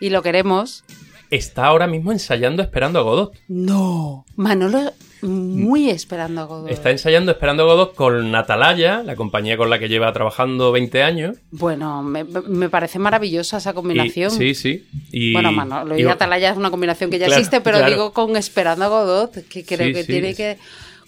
y 0.00 0.10
lo 0.10 0.20
queremos. 0.22 0.82
está 1.30 1.66
ahora 1.66 1.86
mismo 1.86 2.10
ensayando 2.12 2.60
Esperando 2.62 2.98
a 2.98 3.02
Godot. 3.02 3.34
No. 3.48 4.24
Manolo 4.34 4.92
muy 5.22 5.90
esperando 5.90 6.40
a 6.40 6.44
Godot. 6.44 6.70
Está 6.70 6.90
ensayando 6.90 7.32
Esperando 7.32 7.62
a 7.62 7.66
Godot 7.66 7.94
con 7.94 8.30
Natalaya, 8.30 9.02
la 9.02 9.16
compañía 9.16 9.56
con 9.56 9.70
la 9.70 9.78
que 9.78 9.88
lleva 9.88 10.12
trabajando 10.12 10.72
20 10.72 11.02
años. 11.02 11.36
Bueno, 11.50 12.02
me, 12.02 12.24
me 12.24 12.68
parece 12.68 12.98
maravillosa 12.98 13.58
esa 13.58 13.70
Y- 13.70 13.74
combinación. 13.74 14.30
sí, 14.30 14.54
sí. 14.54 14.86
Y, 15.12 15.32
Bueno, 15.32 15.52
Manolo 15.52 15.98
y, 15.98 16.02
y- 16.02 16.06
Atalaya 16.06 16.50
es 16.50 16.56
una 16.56 16.70
combinación 16.70 17.10
que 17.10 17.18
ya 17.18 17.26
Claro, 17.26 17.40
existe, 17.40 17.60
pero 17.60 17.78
claro. 17.78 17.92
digo 17.92 18.12
con 18.12 18.36
Esperando 18.36 18.84
a 18.84 18.88
Godot, 18.88 19.32
que 19.48 19.64
creo 19.64 19.86
Sí, 19.88 19.92
que 19.94 20.02
sí, 20.02 20.12
tiene 20.12 20.30
es- 20.30 20.36
que... 20.36 20.58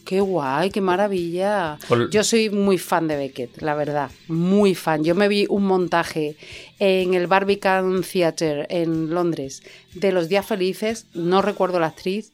Qué 0.05 0.21
guay, 0.21 0.71
qué 0.71 0.81
maravilla. 0.81 1.79
Yo 2.11 2.25
soy 2.25 2.49
muy 2.51 2.79
fan 2.79 3.09
de 3.09 3.17
Beckett, 3.17 3.61
la 3.61 3.75
verdad, 3.75 4.11
muy 4.29 4.75
fan. 4.75 5.05
Yo 5.05 5.15
me 5.15 5.29
vi 5.29 5.47
un 5.49 5.65
montaje 5.65 6.37
en 6.79 7.15
el 7.15 7.27
Barbican 7.27 8.03
Theatre 8.03 8.67
en 8.71 9.11
Londres 9.11 9.63
de 9.95 10.13
Los 10.13 10.29
Días 10.29 10.47
Felices, 10.47 11.07
no 11.15 11.43
recuerdo 11.43 11.79
la 11.79 11.89
actriz, 11.89 12.33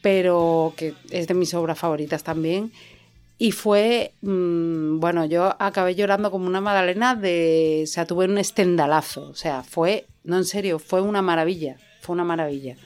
pero 0.00 0.72
que 0.76 0.94
es 1.10 1.26
de 1.26 1.34
mis 1.34 1.52
obras 1.54 1.78
favoritas 1.78 2.24
también. 2.24 2.72
Y 3.38 3.50
fue, 3.50 4.12
mm, 4.22 5.00
bueno, 5.00 5.24
yo 5.24 5.56
acabé 5.58 5.96
llorando 5.96 6.30
como 6.30 6.46
una 6.46 6.60
magdalena 6.60 7.16
de, 7.16 7.80
o 7.82 7.86
sea, 7.88 8.06
tuve 8.06 8.26
un 8.26 8.38
estendalazo, 8.38 9.30
o 9.30 9.34
sea, 9.34 9.64
fue, 9.64 10.06
no 10.22 10.36
en 10.36 10.44
serio, 10.44 10.78
fue 10.78 11.00
una 11.00 11.22
maravilla, 11.22 11.76
fue 12.00 12.14
una 12.14 12.24
maravilla. 12.24 12.76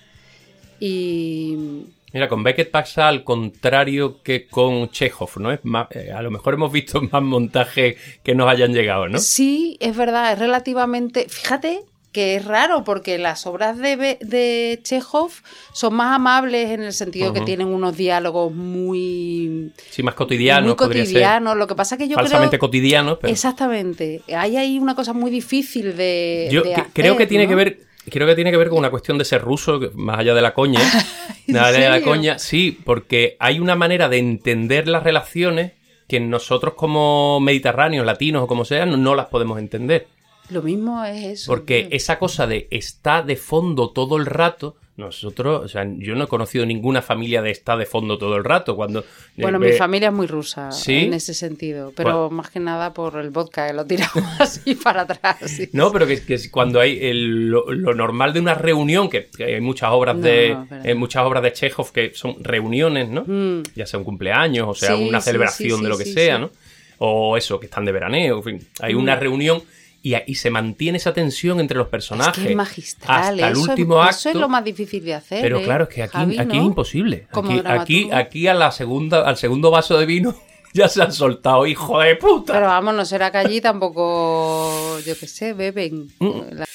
Y 0.80 1.86
Mira, 2.16 2.28
con 2.28 2.42
Beckett 2.42 2.70
pasa 2.70 3.08
al 3.08 3.24
contrario 3.24 4.22
que 4.22 4.46
con 4.48 4.88
Chekhov, 4.90 5.38
¿no? 5.38 5.52
Es 5.52 5.60
más, 5.64 5.88
eh, 5.90 6.12
a 6.12 6.22
lo 6.22 6.30
mejor 6.30 6.54
hemos 6.54 6.72
visto 6.72 7.02
más 7.12 7.22
montajes 7.22 7.96
que 8.24 8.34
nos 8.34 8.48
hayan 8.48 8.72
llegado, 8.72 9.06
¿no? 9.06 9.18
sí, 9.18 9.76
es 9.80 9.94
verdad, 9.94 10.32
es 10.32 10.38
relativamente, 10.38 11.26
fíjate 11.28 11.80
que 12.12 12.36
es 12.36 12.46
raro 12.46 12.82
porque 12.84 13.18
las 13.18 13.46
obras 13.46 13.76
de, 13.76 13.96
Be- 13.96 14.18
de 14.22 14.80
Chekhov 14.82 15.30
son 15.74 15.92
más 15.92 16.14
amables 16.16 16.70
en 16.70 16.82
el 16.82 16.94
sentido 16.94 17.34
que 17.34 17.42
tienen 17.42 17.66
unos 17.68 17.94
diálogos 17.94 18.54
muy, 18.54 19.72
Sí, 19.90 20.02
más 20.02 20.14
cotidiano, 20.14 20.68
muy 20.68 20.76
cotidianos. 20.76 21.56
Lo 21.58 21.66
que 21.66 21.74
pasa 21.74 21.98
que 21.98 22.08
yo 22.08 22.14
Falsamente 22.14 22.56
creo... 22.56 22.60
cotidiano, 22.68 23.18
pero 23.18 23.30
Exactamente. 23.30 24.22
Hay 24.34 24.56
ahí 24.56 24.78
una 24.78 24.94
cosa 24.94 25.12
muy 25.12 25.30
difícil 25.30 25.94
de. 25.94 26.48
yo 26.50 26.62
de 26.62 26.70
que- 26.70 26.80
hacer, 26.80 26.92
creo 26.94 27.16
que 27.18 27.26
tiene 27.26 27.44
¿no? 27.44 27.50
que 27.50 27.54
ver 27.54 27.85
creo 28.10 28.26
que 28.26 28.34
tiene 28.34 28.50
que 28.50 28.56
ver 28.56 28.68
con 28.68 28.78
una 28.78 28.90
cuestión 28.90 29.18
de 29.18 29.24
ser 29.24 29.42
ruso, 29.42 29.80
más 29.94 30.18
allá 30.18 30.34
de 30.34 30.42
la 30.42 30.54
coña. 30.54 30.80
¿En 31.46 31.54
más 31.54 31.68
allá 31.68 31.92
de 31.92 32.00
la 32.00 32.02
coña, 32.02 32.38
sí, 32.38 32.78
porque 32.84 33.36
hay 33.38 33.60
una 33.60 33.76
manera 33.76 34.08
de 34.08 34.18
entender 34.18 34.88
las 34.88 35.02
relaciones 35.02 35.72
que 36.08 36.20
nosotros 36.20 36.74
como 36.74 37.40
mediterráneos, 37.40 38.06
latinos 38.06 38.44
o 38.44 38.46
como 38.46 38.64
sea, 38.64 38.86
no, 38.86 38.96
no 38.96 39.14
las 39.14 39.26
podemos 39.26 39.58
entender. 39.58 40.08
Lo 40.50 40.62
mismo 40.62 41.04
es 41.04 41.24
eso. 41.24 41.50
Porque 41.50 41.88
esa 41.90 42.18
cosa 42.18 42.46
de 42.46 42.68
está 42.70 43.22
de 43.22 43.36
fondo 43.36 43.90
todo 43.90 44.16
el 44.16 44.26
rato 44.26 44.76
Nosotros, 44.96 45.62
o 45.64 45.68
sea, 45.68 45.86
yo 45.98 46.14
no 46.14 46.24
he 46.24 46.26
conocido 46.26 46.64
ninguna 46.64 47.02
familia 47.02 47.42
de 47.42 47.50
esta 47.50 47.76
de 47.76 47.84
fondo 47.84 48.16
todo 48.16 48.36
el 48.36 48.44
rato. 48.44 48.76
Cuando 48.76 49.04
Bueno, 49.36 49.58
eh, 49.58 49.60
mi 49.60 49.66
eh, 49.68 49.72
familia 49.74 50.08
es 50.08 50.14
muy 50.14 50.26
rusa 50.26 50.72
¿Sí? 50.72 51.00
en 51.04 51.12
ese 51.12 51.34
sentido, 51.34 51.92
pero 51.94 52.30
más 52.30 52.48
que 52.48 52.60
nada 52.60 52.94
por 52.94 53.18
el 53.18 53.28
vodka, 53.28 53.66
que 53.66 53.74
lo 53.74 53.84
tiramos 53.84 54.24
así 54.40 54.74
para 54.74 55.02
atrás. 55.02 55.36
sí. 55.46 55.68
No, 55.72 55.92
pero 55.92 56.06
que, 56.06 56.22
que 56.24 56.38
cuando 56.50 56.80
hay 56.80 56.98
el- 57.02 57.48
lo, 57.48 57.70
lo 57.70 57.94
normal 57.94 58.32
de 58.32 58.40
una 58.40 58.54
reunión, 58.54 59.10
que, 59.10 59.26
que 59.26 59.44
hay 59.56 59.60
muchas 59.60 59.90
obras 59.90 60.16
No, 60.16 60.22
de 60.22 60.54
no, 60.54 60.66
eh, 60.84 60.94
muchas 60.94 61.24
obras 61.24 61.42
de 61.42 61.52
Chekhov 61.52 61.92
que 61.92 62.12
son 62.14 62.42
reuniones, 62.42 63.10
¿no? 63.10 63.24
Mm. 63.26 63.64
Ya 63.74 63.84
sea 63.84 63.98
un 63.98 64.04
cumpleaños, 64.04 64.66
o 64.66 64.74
sea, 64.74 64.96
Sí, 64.96 65.06
una 65.08 65.20
celebración 65.20 65.82
de 65.82 65.88
lo 65.90 65.98
que 65.98 66.06
sea. 66.06 66.38
¿no? 66.38 66.50
O 66.98 67.36
eso, 67.36 67.60
que 67.60 67.66
están 67.66 67.84
de 67.84 67.92
veraneo, 67.92 68.38
en 68.38 68.42
fin. 68.42 68.68
Hay 68.80 68.94
una 68.94 69.16
Mm. 69.16 69.20
reunión 69.20 69.62
y, 70.08 70.14
y 70.26 70.34
se 70.36 70.50
mantiene 70.50 70.98
esa 70.98 71.12
tensión 71.12 71.58
entre 71.60 71.76
los 71.78 71.86
Es 71.86 71.90
personajes. 71.90 72.42
que 72.44 72.50
es 72.50 72.56
magistral, 72.56 73.16
Hasta 73.22 73.32
el 73.32 73.52
eso, 73.52 73.62
es- 73.62 73.68
último 73.68 73.94
eso 74.02 74.10
acto. 74.28 74.28
es 74.30 74.34
lo 74.36 74.48
más 74.48 74.64
difícil 74.64 75.04
de 75.04 75.14
hacer. 75.14 75.40
Pero 75.42 75.58
¿eh, 75.60 75.64
claro, 75.64 75.84
es 75.84 75.90
que 75.94 76.02
aquí, 76.02 76.12
Javi, 76.16 76.38
aquí 76.38 76.56
¿no? 76.56 76.62
es 76.62 76.66
imposible. 76.66 77.26
Aquí, 77.32 77.62
aquí, 77.64 78.10
aquí 78.12 78.46
a 78.48 78.54
la 78.54 78.70
segunda, 78.72 79.26
al 79.26 79.36
segundo 79.36 79.70
vaso 79.70 79.98
de 79.98 80.06
vino 80.06 80.34
ya 80.74 80.88
se 80.88 81.02
han 81.02 81.12
soltado, 81.12 81.66
hijo 81.66 81.98
de 82.00 82.16
puta. 82.16 82.52
Pero 82.52 82.66
vamos, 82.66 82.94
no 82.94 83.04
será 83.04 83.30
que 83.32 83.38
allí 83.38 83.60
tampoco, 83.60 84.98
yo 85.00 85.18
qué 85.18 85.26
sé, 85.26 85.52
beben. 85.52 86.08
Mm. 86.20 86.40
La- 86.52 86.66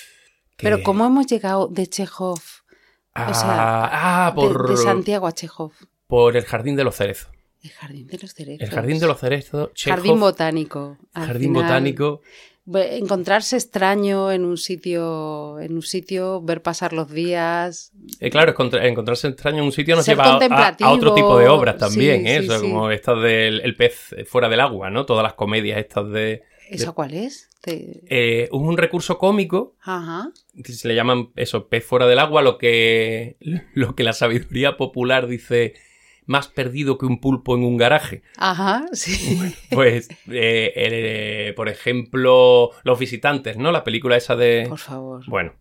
Pero 0.57 0.83
¿cómo 0.83 1.05
hemos 1.05 1.25
llegado 1.27 1.67
de 1.67 1.87
Chekhov, 1.87 2.39
Ah, 3.13 3.33
sea, 3.33 4.25
ah, 4.27 4.31
de- 4.31 4.35
por, 4.35 4.69
de, 4.69 4.77
Santiago 4.77 5.27
a 5.27 5.31
Chekhov? 5.33 5.71
por 6.07 6.35
el 6.37 6.45
jardín 6.45 6.75
de 6.75 6.83
los 6.83 6.95
cerezos. 6.95 7.29
El 7.63 7.71
jardín 7.71 8.07
de 8.07 8.17
los 8.17 8.33
cerezos. 8.33 8.61
El 8.61 8.69
jardín 8.73 8.99
de 8.99 9.07
los 9.07 9.19
cerezos, 9.19 9.69
Chekhov, 9.73 9.97
Jardín 9.97 10.19
botánico. 10.19 10.97
al 11.13 11.27
jardín 11.27 11.49
final, 11.49 11.63
botánico. 11.63 12.21
Encontrarse 12.73 13.55
extraño 13.57 14.31
en 14.31 14.45
un 14.45 14.57
sitio, 14.57 15.59
en 15.59 15.73
un 15.73 15.81
sitio, 15.81 16.41
ver 16.41 16.61
pasar 16.61 16.93
los 16.93 17.11
días. 17.11 17.91
Eh, 18.19 18.29
claro, 18.29 18.51
encontra- 18.53 18.85
encontrarse 18.87 19.27
extraño 19.27 19.59
en 19.59 19.65
un 19.65 19.71
sitio 19.71 19.95
nos 19.95 20.05
lleva 20.05 20.37
a- 20.37 20.91
otro 20.91 21.13
tipo 21.15 21.37
de 21.39 21.47
obras 21.47 21.77
también, 21.77 22.21
Sí, 22.21 22.27
¿eh? 22.29 22.39
sí, 22.41 22.47
O 22.47 22.51
sea, 22.51 22.59
sí. 22.59 22.65
como 22.69 22.91
estas 22.91 23.21
del 23.21 23.61
el 23.61 23.75
pez 23.75 24.15
fuera 24.27 24.47
del 24.47 24.59
agua, 24.59 24.89
¿no? 24.89 25.05
Todas 25.05 25.23
las 25.23 25.33
comedias 25.33 25.79
estas 25.79 26.09
de... 26.11 26.43
¿Esa 26.69 26.91
cuál 26.93 27.13
es? 27.13 27.49
Te- 27.61 28.01
Eh, 28.07 28.47
un 28.51 28.77
recurso 28.77 29.17
cómico 29.17 29.75
Ajá. 29.81 30.31
que 30.63 30.71
se 30.71 30.87
le 30.87 30.95
llaman 30.95 31.31
eso, 31.35 31.67
pez 31.67 31.83
fuera 31.85 32.07
del 32.07 32.19
agua, 32.19 32.41
lo 32.41 32.57
que, 32.57 33.37
lo 33.73 33.95
que 33.95 34.03
la 34.03 34.13
sabiduría 34.13 34.77
popular 34.77 35.27
dice 35.27 35.73
más 36.25 36.47
perdido 36.47 36.97
que 36.97 37.05
un 37.05 37.19
pulpo 37.19 37.55
en 37.55 37.63
un 37.63 37.77
garaje. 37.77 38.21
Ajá, 38.37 38.85
sí. 38.93 39.37
Pues, 39.71 40.09
eh, 40.29 40.71
eh, 40.75 41.53
por 41.55 41.67
ejemplo, 41.69 42.71
Los 42.83 42.99
Visitantes, 42.99 43.57
¿no? 43.57 43.71
La 43.71 43.83
película 43.83 44.15
esa 44.17 44.35
de... 44.35 44.65
Por 44.69 44.79
favor. 44.79 45.23
Bueno, 45.27 45.53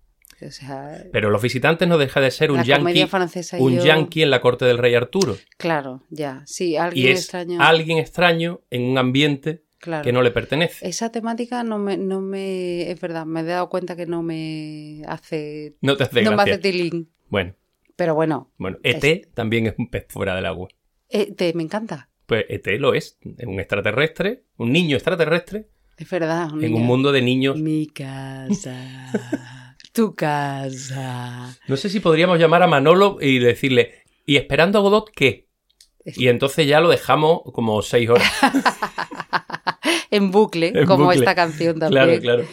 O 0.47 0.51
sea, 0.51 1.05
pero 1.13 1.31
Los 1.31 1.43
Visitantes 1.43 1.89
no 1.89 1.99
deja 1.99 2.21
de 2.21 2.31
ser 2.31 2.51
un 2.51 2.59
la 2.59 2.63
yankee, 2.65 2.83
comedia 2.83 3.07
francesa 3.09 3.59
y 3.59 3.63
un 3.63 3.77
yo- 3.79 3.85
yankee 3.85 4.23
en 4.23 4.31
la 4.31 4.41
corte 4.41 4.65
del 4.65 4.79
rey 4.79 4.95
Arturo. 4.95 5.37
Claro, 5.59 6.03
ya. 6.11 6.43
Sí, 6.47 6.71
Y 6.71 6.77
alguien 6.77 7.09
es 7.13 7.21
extraño. 7.21 7.61
alguien 7.61 7.99
extraño 7.99 8.61
en 8.71 8.85
un 8.85 8.99
ambiente 8.99 9.65
claro. 9.79 10.05
que 10.05 10.13
no 10.13 10.23
le 10.23 10.31
pertenece. 10.31 10.87
Esa 10.89 11.11
temática 11.11 11.63
no 11.65 11.79
me, 11.79 11.97
no 11.97 12.21
me. 12.21 12.91
Es 12.91 13.01
verdad, 13.01 13.27
me 13.27 13.41
he 13.41 13.45
dado 13.45 13.69
cuenta 13.69 13.97
que 13.97 14.07
no 14.07 14.23
me 14.23 15.03
hace. 15.09 15.75
No 15.83 15.97
te 15.97 16.05
hace 16.05 16.23
no 16.23 16.33
me 16.37 16.43
hace 16.43 16.59
tilín. 16.59 17.11
Bueno, 17.29 17.55
Pero 18.01 18.15
bueno, 18.15 18.51
bueno, 18.57 18.79
ET 18.83 19.29
también 19.35 19.67
es 19.67 19.75
un 19.77 19.91
pez 19.91 20.07
fuera 20.09 20.35
del 20.35 20.47
agua. 20.47 20.69
eh, 21.11 21.35
te, 21.35 21.53
me 21.53 21.63
encanta. 21.63 22.09
Pues 22.25 22.47
ET 22.49 22.67
lo 22.79 22.95
es, 22.95 23.19
es 23.37 23.47
un 23.47 23.61
extraterrestre, 23.61 24.45
un 24.57 24.73
niño 24.73 24.97
extraterrestre 24.97 25.69
Es 25.99 26.09
verdad. 26.09 26.49
en 26.55 26.61
niño. 26.61 26.77
un 26.77 26.87
mundo 26.87 27.13
de 27.13 27.21
niños. 27.21 27.59
Mi 27.59 27.87
casa. 27.89 28.75
tu 29.93 30.15
casa. 30.15 31.55
No 31.69 31.77
sé 31.77 31.91
si 31.91 32.01
podríamos 32.01 32.39
llamar 32.39 32.63
a 32.63 32.67
Manolo 32.67 33.19
y 33.21 33.39
decirle, 33.39 34.03
¿y 34.25 34.37
esperando 34.37 34.79
a 34.79 34.81
Godot 34.81 35.11
qué? 35.15 35.49
Y 36.07 36.29
entonces 36.29 36.67
ya 36.67 36.81
lo 36.81 36.89
dejamos 36.89 37.41
como 37.53 37.83
seis 37.83 38.09
horas. 38.09 38.33
En 40.13 40.31
bucle, 40.33 40.73
En 40.75 40.87
como 40.87 41.05
bucle. 41.05 41.21
esta 41.21 41.35
canción 41.37 41.79
también. 41.79 42.05
Claro, 42.21 42.21
claro. 42.21 42.45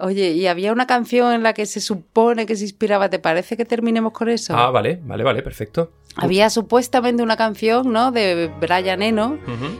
Oye, 0.00 0.30
y 0.30 0.46
había 0.46 0.72
una 0.72 0.86
canción 0.86 1.32
en 1.32 1.42
la 1.42 1.52
que 1.54 1.66
se 1.66 1.80
supone 1.80 2.46
que 2.46 2.54
se 2.54 2.62
inspiraba. 2.64 3.10
¿Te 3.10 3.18
parece 3.18 3.56
que 3.56 3.64
terminemos 3.64 4.12
con 4.12 4.28
eso? 4.28 4.56
Ah, 4.56 4.70
vale, 4.70 5.00
vale, 5.04 5.24
vale, 5.24 5.42
perfecto. 5.42 5.90
Había 6.14 6.50
supuestamente 6.50 7.22
una 7.22 7.36
canción, 7.36 7.92
¿no? 7.92 8.12
De 8.12 8.48
Brian 8.60 9.02
Eno, 9.02 9.38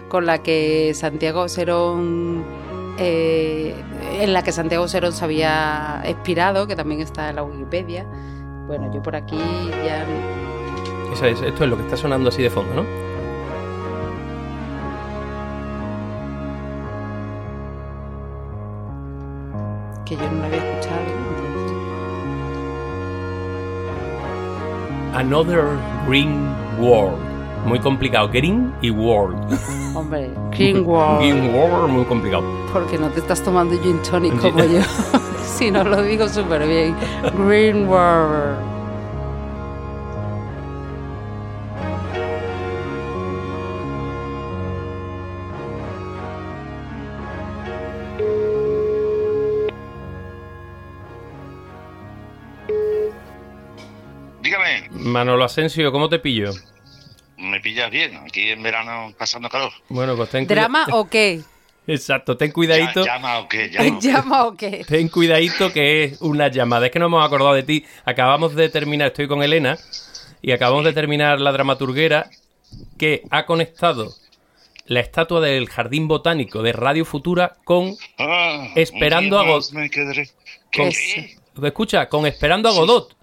con 0.09 0.27
la 0.27 0.43
que 0.43 0.93
Santiago 0.95 1.49
Serón. 1.49 2.45
eh, 3.01 3.75
en 4.21 4.33
la 4.33 4.43
que 4.43 4.51
Santiago 4.51 4.89
Serón 4.89 5.13
se 5.13 5.25
había 5.25 6.03
inspirado, 6.09 6.67
que 6.67 6.75
también 6.75 7.01
está 7.01 7.31
en 7.31 7.37
la 7.37 7.45
Wikipedia. 7.45 8.05
Bueno, 8.67 8.91
yo 8.93 9.01
por 9.01 9.15
aquí 9.15 9.39
ya. 9.87 10.05
Es- 11.13 11.23
esto 11.43 11.65
es 11.65 11.71
lo 11.71 11.77
que 11.77 11.83
está 11.85 11.97
sonando 11.97 12.29
así 12.29 12.43
de 12.43 12.51
fondo, 12.51 12.75
¿no? 12.75 12.85
Que 20.09 20.16
yo 20.16 20.31
no 20.31 20.40
la 20.40 20.47
había 20.47 20.59
escuchado. 20.59 21.03
Another 25.14 25.64
Green 26.07 26.49
World. 26.81 27.18
Muy 27.66 27.79
complicado. 27.81 28.29
Green 28.29 28.73
y 28.81 28.90
World. 28.90 29.37
Hombre, 29.94 30.31
Green 30.53 30.87
World. 30.87 31.18
Green 31.21 31.55
World, 31.55 31.90
muy 31.90 32.05
complicado. 32.05 32.42
Porque 32.73 32.97
no 32.97 33.09
te 33.11 33.21
estás 33.21 33.42
tomando 33.42 33.79
gin 33.83 34.01
tonic 34.03 34.40
como 34.40 34.61
yo. 34.61 34.81
si 35.44 35.71
no 35.71 35.85
lo 35.85 36.03
digo 36.03 36.29
súper 36.29 36.66
bien. 36.66 36.94
Green 37.37 37.87
World. 37.88 38.78
Manolo 55.19 55.45
Asensio, 55.45 55.91
¿cómo 55.91 56.09
te 56.09 56.21
pillo? 56.21 56.53
me 57.39 57.59
pillas 57.61 57.91
bien, 57.91 58.17
aquí 58.19 58.51
en 58.51 58.63
verano 58.63 59.13
pasando 59.19 59.49
calor. 59.49 59.73
Bueno, 59.89 60.17
pues 60.17 60.31
ten 60.31 60.47
¿Drama 60.47 60.87
o 60.93 61.09
qué? 61.09 61.41
Exacto, 61.89 62.37
ten 62.37 62.53
cuidadito. 62.53 63.05
Ya- 63.05 63.15
llama 63.17 63.39
o 63.41 63.49
qué, 63.49 63.69
llama 63.69 63.89
o 63.97 63.99
qué. 64.01 64.07
¿Llama 64.09 64.45
o 64.47 64.57
qué? 64.57 64.85
Ten 64.87 65.09
cuidadito 65.09 65.73
que 65.73 66.05
es 66.05 66.21
una 66.21 66.47
llamada. 66.49 66.87
Es 66.87 66.93
que 66.93 67.01
no 67.01 67.07
hemos 67.07 67.25
acordado 67.27 67.55
de 67.55 67.65
ti. 67.65 67.85
Acabamos 68.05 68.55
de 68.55 68.69
terminar, 68.69 69.09
estoy 69.09 69.27
con 69.27 69.43
Elena, 69.43 69.77
y 70.41 70.53
acabamos 70.53 70.85
de 70.85 70.93
terminar 70.93 71.41
la 71.41 71.51
dramaturguera 71.51 72.31
que 72.97 73.23
ha 73.31 73.45
conectado 73.45 74.15
la 74.87 75.01
estatua 75.01 75.41
del 75.41 75.69
Jardín 75.69 76.07
Botánico 76.07 76.63
de 76.63 76.73
Radio 76.73 77.05
Futura 77.05 77.57
con... 77.65 77.97
Ah, 78.19 78.69
Esperando 78.77 79.39
a 79.41 79.45
más 79.45 79.73
Go- 79.73 79.81
me 79.81 79.91
quedaré. 79.91 80.29
con- 80.73 80.91
¿Qué? 80.91 81.37
Escucha, 81.63 82.09
con 82.09 82.25
Esperando 82.27 82.69
a 82.69 82.73
Godot. 82.73 83.17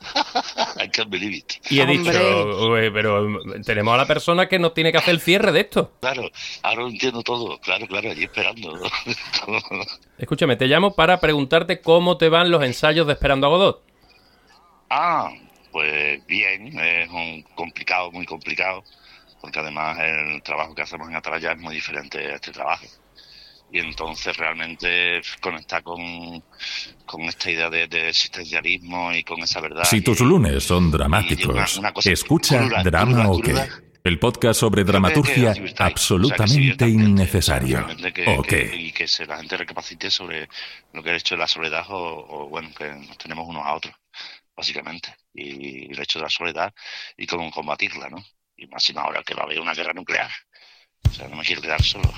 I 0.82 0.88
can't 0.88 1.10
believe 1.10 1.34
it. 1.36 1.52
Y 1.70 1.80
he 1.80 1.86
dicho, 1.86 2.68
"Ué, 2.70 2.90
pero 2.90 3.26
tenemos 3.64 3.94
a 3.94 3.96
la 3.98 4.06
persona 4.06 4.48
que 4.48 4.58
nos 4.58 4.74
tiene 4.74 4.92
que 4.92 4.98
hacer 4.98 5.14
el 5.14 5.20
cierre 5.20 5.52
de 5.52 5.60
esto. 5.60 5.92
Claro, 6.00 6.30
ahora 6.62 6.82
lo 6.82 6.88
entiendo 6.88 7.22
todo. 7.22 7.58
Claro, 7.60 7.86
claro, 7.86 8.10
allí 8.10 8.24
esperando. 8.24 8.78
Escúchame, 10.18 10.56
te 10.56 10.66
llamo 10.66 10.94
para 10.94 11.18
preguntarte 11.20 11.80
cómo 11.80 12.16
te 12.16 12.28
van 12.28 12.50
los 12.50 12.62
ensayos 12.64 13.06
de 13.06 13.12
Esperando 13.14 13.46
a 13.46 13.50
Godot. 13.50 13.82
ah, 14.90 15.30
pues 15.72 16.24
bien, 16.26 16.78
es 16.78 17.08
un 17.10 17.42
complicado, 17.54 18.10
muy 18.10 18.24
complicado, 18.24 18.82
porque 19.40 19.60
además 19.60 19.98
el 20.00 20.42
trabajo 20.42 20.74
que 20.74 20.82
hacemos 20.82 21.08
en 21.08 21.16
Atalaya 21.16 21.52
es 21.52 21.58
muy 21.58 21.74
diferente 21.74 22.18
a 22.18 22.34
este 22.36 22.52
trabajo. 22.52 22.86
Y 23.70 23.80
entonces 23.80 24.34
realmente 24.36 25.20
conectar 25.40 25.82
con, 25.82 26.42
con 27.04 27.22
esta 27.22 27.50
idea 27.50 27.68
de, 27.68 27.86
de 27.86 28.08
existencialismo 28.08 29.12
y 29.12 29.22
con 29.24 29.40
esa 29.40 29.60
verdad. 29.60 29.84
Si 29.84 29.98
y- 29.98 30.00
tus 30.00 30.20
lunes 30.20 30.64
son 30.64 30.88
y 30.88 30.90
dramáticos, 30.92 31.76
una- 31.76 31.90
una 31.90 32.12
escucha 32.12 32.58
cruda, 32.60 32.82
Drama 32.82 33.12
cruda, 33.24 33.28
o 33.28 33.36
qué. 33.40 33.50
cruda. 33.50 33.68
El 34.04 34.18
podcast 34.18 34.60
sobre 34.60 34.84
dramaturgia 34.84 35.52
absolutamente 35.78 36.34
O 36.34 36.36
sea, 36.38 36.46
que 36.46 36.50
sí, 36.52 36.68
exactamente. 36.70 37.10
innecesario. 37.10 37.86
Que- 38.14 38.24
¿O 38.38 38.42
qué? 38.42 38.74
Y 38.74 38.92
que 38.92 39.06
se, 39.06 39.26
la 39.26 39.36
gente 39.36 39.56
recapacite 39.58 40.10
sobre 40.10 40.48
lo 40.94 41.02
que 41.02 41.10
ha 41.10 41.16
hecho 41.16 41.34
de 41.34 41.40
la 41.40 41.48
soledad 41.48 41.84
o, 41.90 42.24
o, 42.26 42.48
bueno, 42.48 42.70
que 42.74 42.86
nos 42.90 43.18
tenemos 43.18 43.46
unos 43.46 43.66
a 43.66 43.74
otros, 43.74 43.94
básicamente. 44.56 45.14
Y 45.34 45.92
el 45.92 46.00
hecho 46.00 46.20
de 46.20 46.22
la 46.22 46.30
soledad 46.30 46.72
y 47.18 47.26
cómo 47.26 47.50
combatirla, 47.50 48.08
¿no? 48.08 48.24
Y 48.56 48.66
más 48.68 48.88
y 48.88 48.94
más 48.94 49.04
ahora 49.04 49.22
que 49.22 49.34
va 49.34 49.42
a 49.42 49.44
haber 49.44 49.60
una 49.60 49.74
guerra 49.74 49.92
nuclear. 49.92 50.30
O 51.06 51.12
sea, 51.12 51.28
no 51.28 51.36
me 51.36 51.44
quiero 51.44 51.60
quedar 51.60 51.82
solo. 51.82 52.10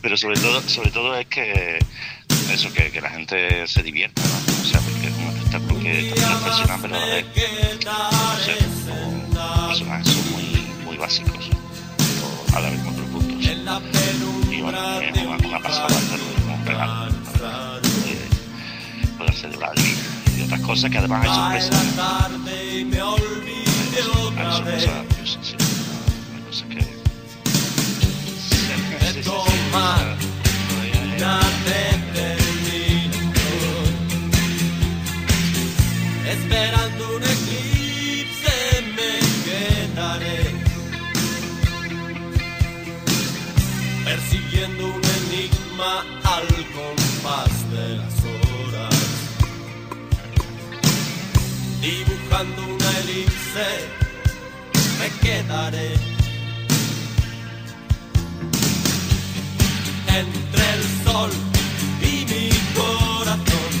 Pero 0.00 0.16
sobre 0.16 0.38
todo, 0.40 0.60
sobre 0.68 0.90
todo 0.90 1.16
es 1.16 1.26
que 1.26 1.78
eso, 2.52 2.72
que, 2.72 2.90
que 2.90 3.00
la 3.00 3.10
gente 3.10 3.66
se 3.66 3.82
divierta, 3.82 4.22
¿no? 4.22 4.62
O 4.62 4.64
sea, 4.64 4.80
porque 4.80 5.08
es 5.08 5.14
un 5.14 5.26
espectáculo 5.36 5.80
que 5.80 6.12
también 6.14 6.30
reflexiona, 6.30 6.78
pero 6.80 6.94
a 6.94 6.98
la 7.00 7.06
vez 7.06 7.24
no 7.84 8.38
sé, 8.44 8.56
como 8.88 9.68
personajes 9.68 10.08
son 10.08 10.32
muy, 10.32 10.44
muy 10.84 10.96
básicos, 10.96 11.50
pero 11.96 12.56
a 12.56 12.60
la 12.60 12.70
vez 12.70 12.80
muy 12.84 12.94
profundos. 12.94 13.44
Y 14.50 14.60
bueno, 14.62 15.00
es 15.00 15.18
una, 15.18 15.36
una 15.36 15.58
pasada 15.60 15.86
hacerlo 15.86 16.24
como 16.42 16.54
un 16.54 16.66
regalo, 16.66 17.12
poder 19.18 19.34
celebrar 19.34 19.72
el 19.76 19.82
día 19.84 19.94
y 20.38 20.42
otras 20.42 20.60
cosas 20.60 20.90
que 20.90 20.98
además 20.98 21.26
hay 21.26 21.60
sorpresas. 21.60 21.84
y 22.72 22.84
Hay 24.38 24.52
sorpresas, 24.52 24.92
sí, 25.42 25.54
tomar 29.70 30.16
se- 30.18 30.98
una 30.98 31.38
determinación. 31.64 33.92
Esperando 36.26 37.02
un 37.16 37.22
eclipse 37.22 38.56
me 38.96 39.12
quedaré. 39.44 40.40
Persiguiendo 44.04 44.82
un 44.86 45.02
enigma 45.20 45.92
al 46.24 46.46
compás 46.76 47.52
de 47.70 47.86
las 47.96 48.14
horas. 48.24 48.96
Dibujando 51.80 52.60
una 52.74 52.90
elipse 53.00 53.68
me 54.98 55.08
quedaré. 55.20 55.90
Entre 60.18 60.64
el 60.74 60.82
sol 61.04 61.30
y 62.02 62.24
mi 62.30 62.48
corazón. 62.74 63.72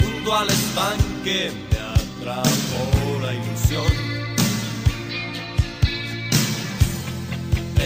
Junto 0.00 0.36
al 0.36 0.48
estanque 0.48 1.52
me 1.70 1.78
atrapó 1.78 3.20
la 3.20 3.34
ilusión. 3.34 3.92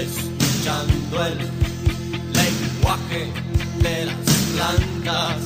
Escuchando 0.05 1.27
el 1.27 1.39
lenguaje 2.41 3.33
de 3.83 4.07
las 4.07 4.17
plantas. 4.55 5.43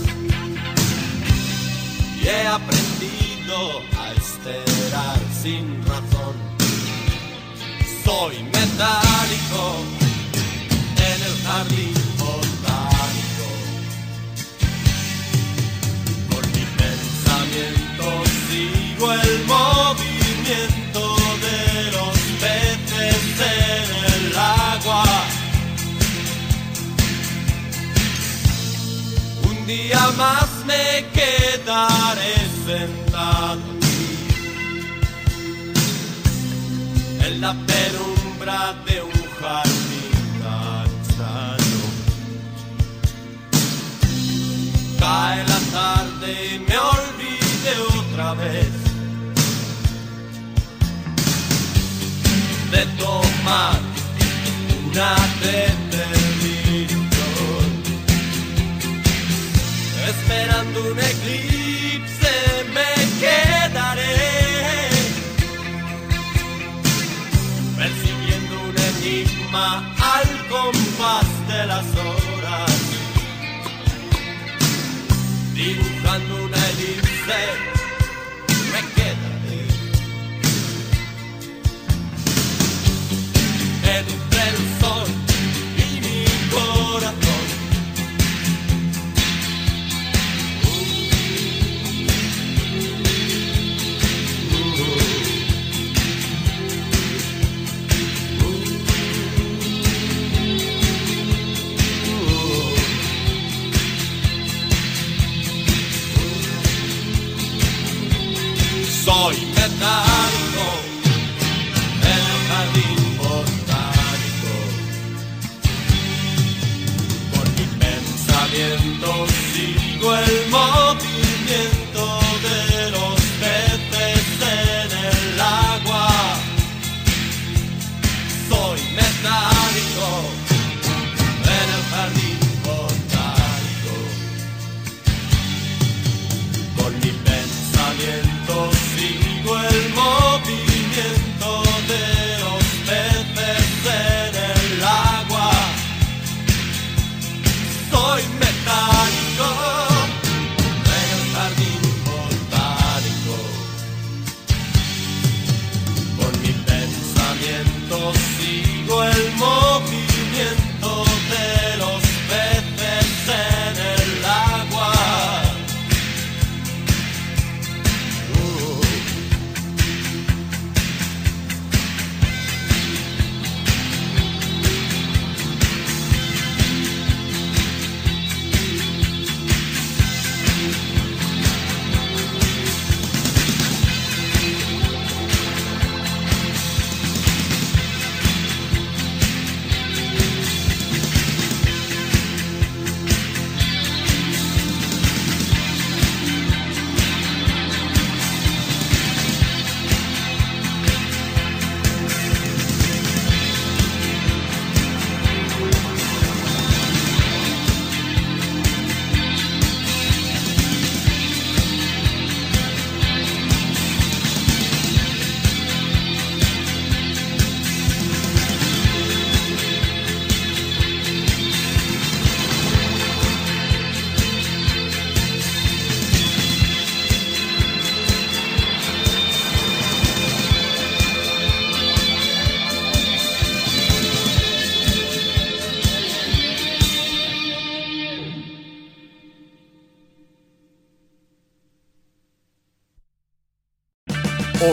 He 2.23 2.47
aprendido 2.47 3.81
a 3.99 4.13
esperar 4.13 5.19
sin 5.43 5.85
razón 5.87 6.51
soy 8.11 8.43
metálico 8.81 9.63
en 10.97 11.23
el 11.29 11.37
jardín 11.45 11.95
botánico. 12.19 13.47
Con 16.31 16.45
mi 16.53 16.65
pensamiento 16.81 18.05
sigo 18.49 19.13
el 19.13 19.45
movimiento 19.45 21.03
de 21.45 21.61
los 21.93 22.17
peces 22.41 23.23
en 23.59 23.89
el 24.15 24.39
agua. 24.39 25.05
Un 29.43 29.67
día 29.67 30.11
más 30.17 30.49
me 30.65 31.05
quedaré 31.13 32.35
sentado 32.65 33.61
en 37.27 37.41
la 37.43 37.55
penumbra 38.51 38.75
de 38.87 39.03
un 39.03 39.13
jardín 39.41 40.13
tan. 41.17 41.59
Cae 44.99 45.41
la 45.45 45.61
tarde 45.73 46.29
y 46.47 46.49
me 46.59 46.79
olvide 46.79 47.73
otra 47.99 48.29
vez 48.35 48.73
de 52.71 52.83
tomar 52.99 53.79
una 54.87 55.15
determinación. 55.41 57.69
Esperando 60.09 60.79
un 60.93 60.99
eclipse 60.99 62.33
me 62.75 62.91
quedaré 63.21 63.60